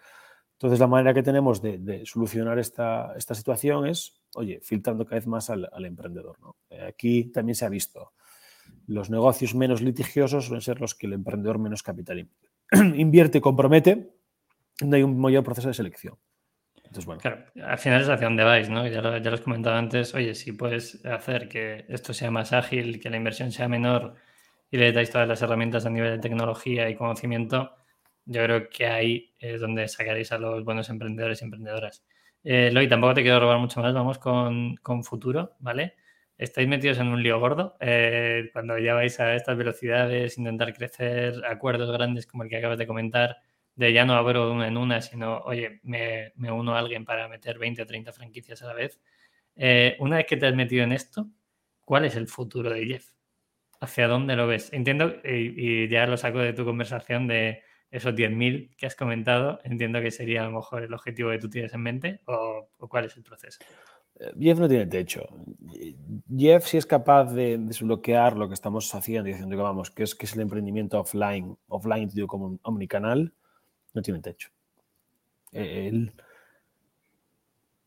[0.53, 5.25] Entonces, la manera que tenemos de, solucionar esta, esta, situación es, oye, filtrando cada vez
[5.25, 6.35] más al, emprendedor.
[6.85, 8.11] Aquí también se ha visto
[8.88, 12.28] los negocios menos litigiosos suelen ser los que el emprendedor menos capital
[12.95, 14.13] invierte y compromete,
[14.80, 16.15] donde hay un mayor proceso de selección.
[17.63, 18.88] Al final es hacia dónde vais, ¿no?
[18.88, 23.09] Ya lo, ya comentado antes, oye, si puedes hacer que esto sea más ágil, que
[23.09, 24.15] la inversión sea menor
[24.72, 27.76] y le dais todas las herramientas a nivel de tecnología y conocimiento,
[28.26, 32.03] yo creo que ahí es donde sacaréis a los buenos emprendedores y emprendedoras.
[32.43, 35.95] Eh, Loy, tampoco te quiero robar mucho más, vamos con, con futuro, ¿vale?
[36.38, 37.75] Estáis metidos en un lío gordo.
[37.79, 42.77] Eh, cuando ya vais a estas velocidades, intentar crecer acuerdos grandes como el que acabas
[42.77, 43.38] de comentar,
[43.75, 47.27] de ya no abro una en una, sino, oye, me, me uno a alguien para
[47.27, 48.99] meter 20 o 30 franquicias a la vez.
[49.55, 51.27] Eh, una vez que te has metido en esto,
[51.85, 53.11] ¿cuál es el futuro de Jeff?
[53.79, 54.71] ¿Hacia dónde lo ves?
[54.73, 57.61] Entiendo, y ya lo saco de tu conversación de
[57.91, 61.49] esos 10.000 que has comentado, entiendo que sería a lo mejor el objetivo que tú
[61.49, 63.59] tienes en mente o, cuál es el proceso.
[64.39, 65.28] Jeff no tiene techo.
[66.36, 70.03] Jeff si es capaz de desbloquear lo que estamos haciendo y diciendo que vamos, que
[70.03, 73.34] es, que es el emprendimiento offline, offline como un omnicanal,
[73.93, 74.49] no tiene techo.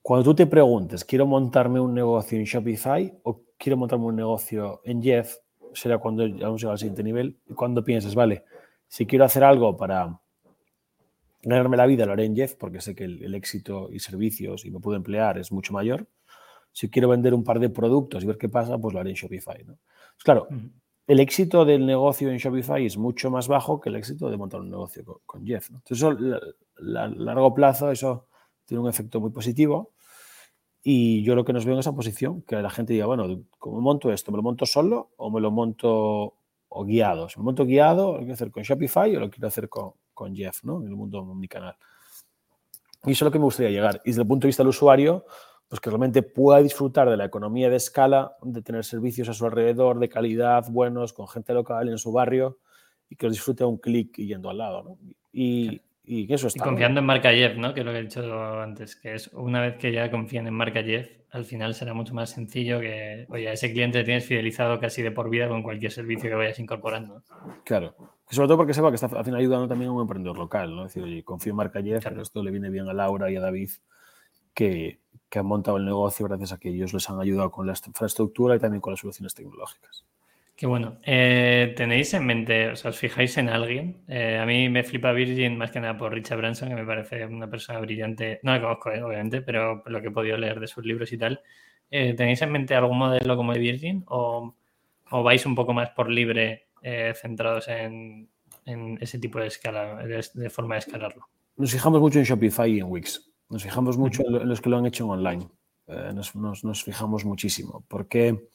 [0.02, 4.80] cuando tú te preguntes, ¿quiero montarme un negocio en Shopify o quiero montarme un negocio
[4.84, 5.36] en Jeff?
[5.72, 7.38] Será cuando vamos al siguiente nivel.
[7.54, 8.44] Cuando pienses, vale,
[8.88, 10.18] si quiero hacer algo para
[11.42, 14.70] ganarme la vida, lo haré en Jeff porque sé que el, éxito y servicios y
[14.70, 16.06] me puedo emplear es mucho mayor.
[16.72, 19.16] Si quiero vender un par de productos y ver qué pasa, pues lo haré en
[19.16, 19.64] Shopify.
[19.64, 19.76] ¿no?
[19.76, 20.48] Pues claro,
[21.06, 24.60] el éxito del negocio en Shopify es mucho más bajo que el éxito de montar
[24.60, 25.70] un negocio con, Jeff.
[25.70, 28.28] Entonces, eso, a largo plazo, eso
[28.64, 29.92] tiene un efecto muy positivo.
[30.82, 33.26] Y yo lo que nos veo en esa posición, que la gente diga, bueno,
[33.58, 34.30] ¿cómo monto esto?
[34.30, 36.34] ¿Me lo monto solo o me lo monto
[36.70, 37.36] o guiados.
[37.36, 40.64] Me monto guiado, lo quiero hacer con Shopify o lo quiero hacer con, con Jeff,
[40.64, 40.80] ¿no?
[40.80, 41.76] En el mundo omnicanal.
[43.04, 44.00] Y eso es lo que me gustaría llegar.
[44.04, 45.24] Y desde el punto de vista del usuario,
[45.70, 49.46] pues que realmente pueda disfrutar de la economía de escala, de tener servicios a su
[49.46, 52.58] alrededor de calidad, buenos, con gente local en su barrio
[53.08, 54.98] y que los disfrute a un clic y yendo al lado, ¿no?
[55.32, 56.64] Y, y eso está.
[56.64, 57.72] Y confiando en marca Jeff, ¿no?
[57.72, 60.54] Que es lo que he dicho antes, que es una vez que ya confían en
[60.54, 65.02] marca Jeff, al final será mucho más sencillo que, oye, ese cliente tienes fidelizado casi
[65.02, 67.22] de por vida con cualquier servicio que vayas incorporando.
[67.64, 67.94] Claro.
[68.28, 70.86] Sobre todo porque sepa que está al final ayudando también a un emprendedor local, ¿no?
[70.86, 73.36] Es decir, oye, confío en marca Jeff, pero esto le viene bien a Laura y
[73.36, 73.70] a David,
[74.60, 74.98] que,
[75.30, 78.56] que han montado el negocio gracias a que ellos les han ayudado con la infraestructura
[78.56, 80.04] y también con las soluciones tecnológicas.
[80.54, 80.98] Qué bueno.
[81.02, 84.02] Eh, ¿Tenéis en mente, o sea, os fijáis en alguien?
[84.06, 87.24] Eh, a mí me flipa Virgin más que nada por Richard Branson, que me parece
[87.24, 88.40] una persona brillante.
[88.42, 91.16] No la conozco, eh, obviamente, pero lo que he podido leer de sus libros y
[91.16, 91.40] tal.
[91.88, 94.54] ¿Tenéis en mente algún modelo como el Virgin o,
[95.10, 96.66] vais un poco más por libre
[97.14, 98.28] centrados en,
[99.00, 101.26] ese tipo de escala, de, forma de escalarlo?
[101.56, 103.29] Nos fijamos mucho en Shopify y en Wix.
[103.50, 105.48] Nos fijamos mucho en, los que lo han hecho en online.
[106.14, 107.84] Nos, nos, fijamos muchísimo.
[107.88, 108.48] Porque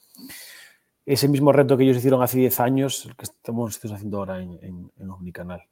[1.05, 4.89] ese mismo reto que ellos hicieron hace 10 años, el que estamos haciendo ahora en,
[4.97, 5.67] en, Omnicanal.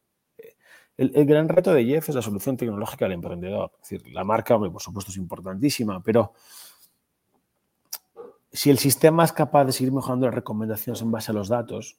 [0.97, 3.71] El, gran reto de Jeff es la solución tecnológica del emprendedor.
[3.82, 6.34] Es decir, la marca, por supuesto, es importantísima, pero
[8.51, 11.97] si el sistema es capaz de seguir mejorando las recomendaciones en base a los datos,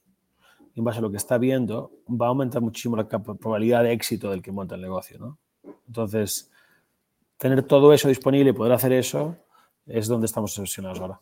[0.76, 4.30] en base a lo que está viendo, va a aumentar muchísimo la probabilidad de éxito
[4.30, 5.18] del que monta el negocio.
[5.18, 5.38] ¿no?
[5.88, 6.52] Entonces,
[7.36, 9.36] tener todo eso disponible y poder hacer eso
[9.86, 11.20] es donde estamos obsesionados ahora.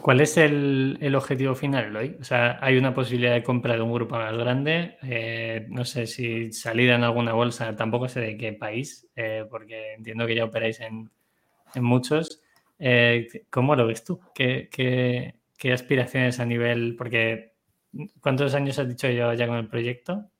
[0.00, 2.16] ¿Cuál es el, objetivo final, hoy?
[2.18, 4.96] O sea, hay una posibilidad de compra de un grupo más grande.
[5.02, 9.92] Eh, no sé si salida en alguna bolsa, tampoco sé de qué país, eh, porque
[9.94, 11.10] entiendo que ya operáis en,
[11.74, 12.40] muchos.
[12.78, 14.18] Eh, ¿Cómo lo ves tú?
[14.34, 16.96] ¿Qué, ¿Qué, aspiraciones a nivel?
[16.96, 17.52] Porque,
[18.20, 20.30] ¿cuántos años has dicho yo ya con el proyecto?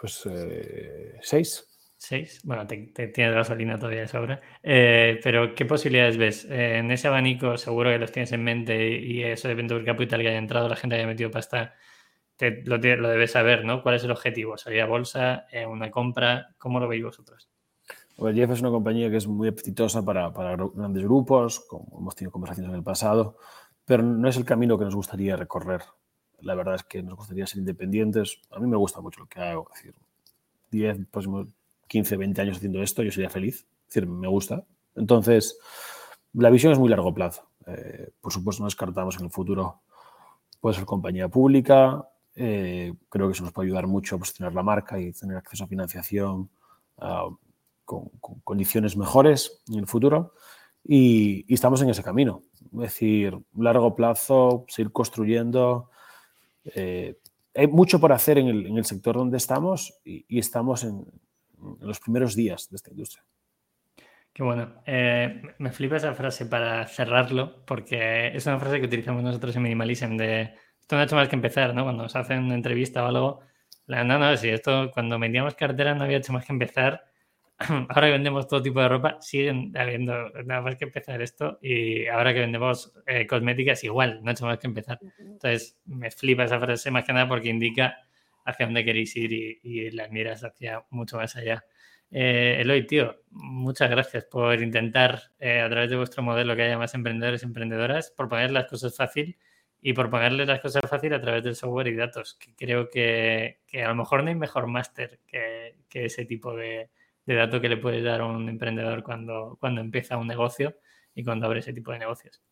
[0.00, 0.26] Pues
[1.20, 1.71] seis.
[2.04, 2.40] Seis.
[2.42, 2.78] Bueno, te,
[3.14, 4.40] tienes gasolina todavía de sobra.
[4.60, 6.44] Eh, pero, ¿qué posibilidades ves?
[6.50, 10.20] Eh, en ese abanico, seguro que los tienes en mente y eso de Venture Capital
[10.20, 11.74] que haya entrado, la gente haya metido pasta,
[12.64, 13.84] lo, lo, debes saber, ¿no?
[13.84, 14.58] ¿Cuál es el objetivo?
[14.58, 15.46] ¿Salir a bolsa?
[15.52, 16.56] Eh, ¿Una compra?
[16.58, 17.48] ¿Cómo lo veis vosotros?
[18.16, 22.16] Pues Jeff es una compañía que es muy apetitosa para, para grandes grupos, como hemos
[22.16, 23.36] tenido conversaciones en el pasado,
[23.84, 25.82] pero no es el camino que nos gustaría recorrer.
[26.40, 28.40] La verdad es que nos gustaría ser independientes.
[28.50, 29.70] A mí me gusta mucho lo que hago.
[29.72, 29.94] Es decir,
[30.72, 31.46] 10, próximos
[31.92, 33.66] 15, 20 años haciendo esto, yo sería feliz.
[33.88, 34.64] Es decir, me gusta.
[34.94, 35.58] Entonces,
[36.32, 37.50] la visión es muy largo plazo.
[37.66, 39.82] Eh, por supuesto, no descartamos en el futuro
[40.58, 42.08] puede ser compañía pública.
[42.34, 45.64] Eh, creo que eso nos puede ayudar mucho a posicionar la marca y tener acceso
[45.64, 46.48] a financiación
[47.84, 48.08] con,
[48.44, 50.32] condiciones mejores en el futuro.
[50.84, 52.44] Y, estamos en ese camino.
[52.74, 55.90] Es decir, largo plazo, seguir construyendo.
[56.64, 57.18] Eh,
[57.54, 61.04] hay mucho por hacer en el, sector donde estamos y estamos en,
[61.80, 63.24] en los primeros días de esta industria.
[64.32, 64.82] Qué bueno.
[64.86, 69.62] Eh, me flipa esa frase para cerrarlo, porque es una frase que utilizamos nosotros en
[69.62, 71.84] Minimalism de esto no ha hecho más que empezar, ¿no?
[71.84, 73.40] Cuando nos hacen una entrevista o algo,
[73.86, 77.04] no, no, si esto, cuando vendíamos carteras no había hecho más que empezar.
[77.88, 81.58] Ahora que vendemos todo tipo de ropa, siguen habiendo nada más que empezar esto.
[81.62, 84.98] Y ahora que vendemos eh, cosméticas, igual, no ha hecho más que empezar.
[85.18, 87.96] Entonces, me flipa esa frase más que nada porque indica
[88.44, 91.64] hacia dónde queréis ir y, las miras hacia mucho más allá.
[92.10, 96.76] Eh, Eloy, tío, muchas gracias por intentar eh, a través de vuestro modelo que haya
[96.76, 99.38] más emprendedores y emprendedoras, por poner las cosas fácil
[99.80, 103.60] y por ponerles las cosas fácil a través del software y datos, que creo que,
[103.82, 106.90] a lo mejor no hay mejor máster que, ese tipo de,
[107.26, 110.76] dato que le puedes dar a un emprendedor cuando, cuando empieza un negocio
[111.14, 112.42] y cuando abre ese tipo de negocios.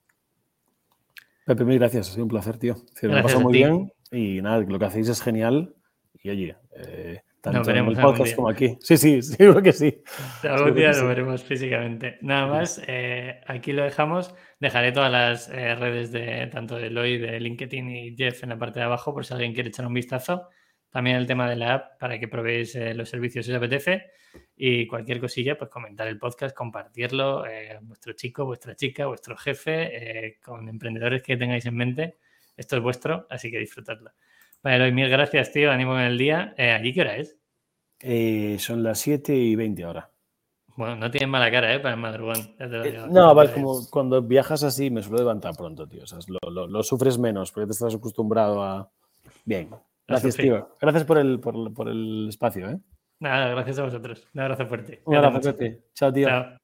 [1.47, 2.77] Pepe, mil gracias, ha sido un placer, tío.
[3.03, 5.75] me pasado muy bien y nada, lo que hacéis es genial
[6.23, 8.77] y oye, eh, tanto en el podcast como aquí.
[8.81, 10.03] Sí, sí, seguro que sí.
[10.43, 12.19] Algún día lo veremos físicamente.
[12.21, 14.35] Nada más, eh, aquí lo dejamos.
[14.59, 18.59] Dejaré todas las eh, redes de tanto de Eloy, de LinkedIn y Jeff en la
[18.59, 20.49] parte de abajo por si alguien quiere echar un vistazo.
[20.91, 24.11] También el tema de la app para que probéis eh, los servicios si os apetece.
[24.55, 27.45] Y cualquier cosilla, pues comentar el podcast, compartirlo,
[27.83, 32.19] vuestro chico, vuestra chica, vuestro jefe, con emprendedores que tengáis en mente.
[32.57, 34.13] Esto es vuestro, así que disfrutadlo.
[34.63, 35.71] Vale, mil gracias, tío.
[35.71, 36.55] Ánimo en el día.
[36.57, 37.39] Eh, ¿Allí qué hora es?
[38.01, 40.11] Eh, son las 7 y 20 ahora.
[40.77, 41.81] Bueno, no tienes mala cara, ¿eh?
[41.81, 42.39] Para el madrugón.
[42.59, 46.05] Eh, no, vale, como cuando viajas así me suelo levantar pronto, tío.
[46.05, 48.91] O sea, lo, sufres menos porque te estás acostumbrado a...
[49.45, 49.69] Bien.
[50.07, 50.77] Gracias, tío.
[50.81, 52.79] Gracias por el, por, por el espacio, ¿eh?
[53.21, 54.27] Nada, gracias a vosotros.
[54.35, 55.03] Un abrazo fuerte.
[55.05, 55.85] Un abrazo fuerte.
[55.95, 56.29] Chao, tío.
[56.29, 56.60] Chao.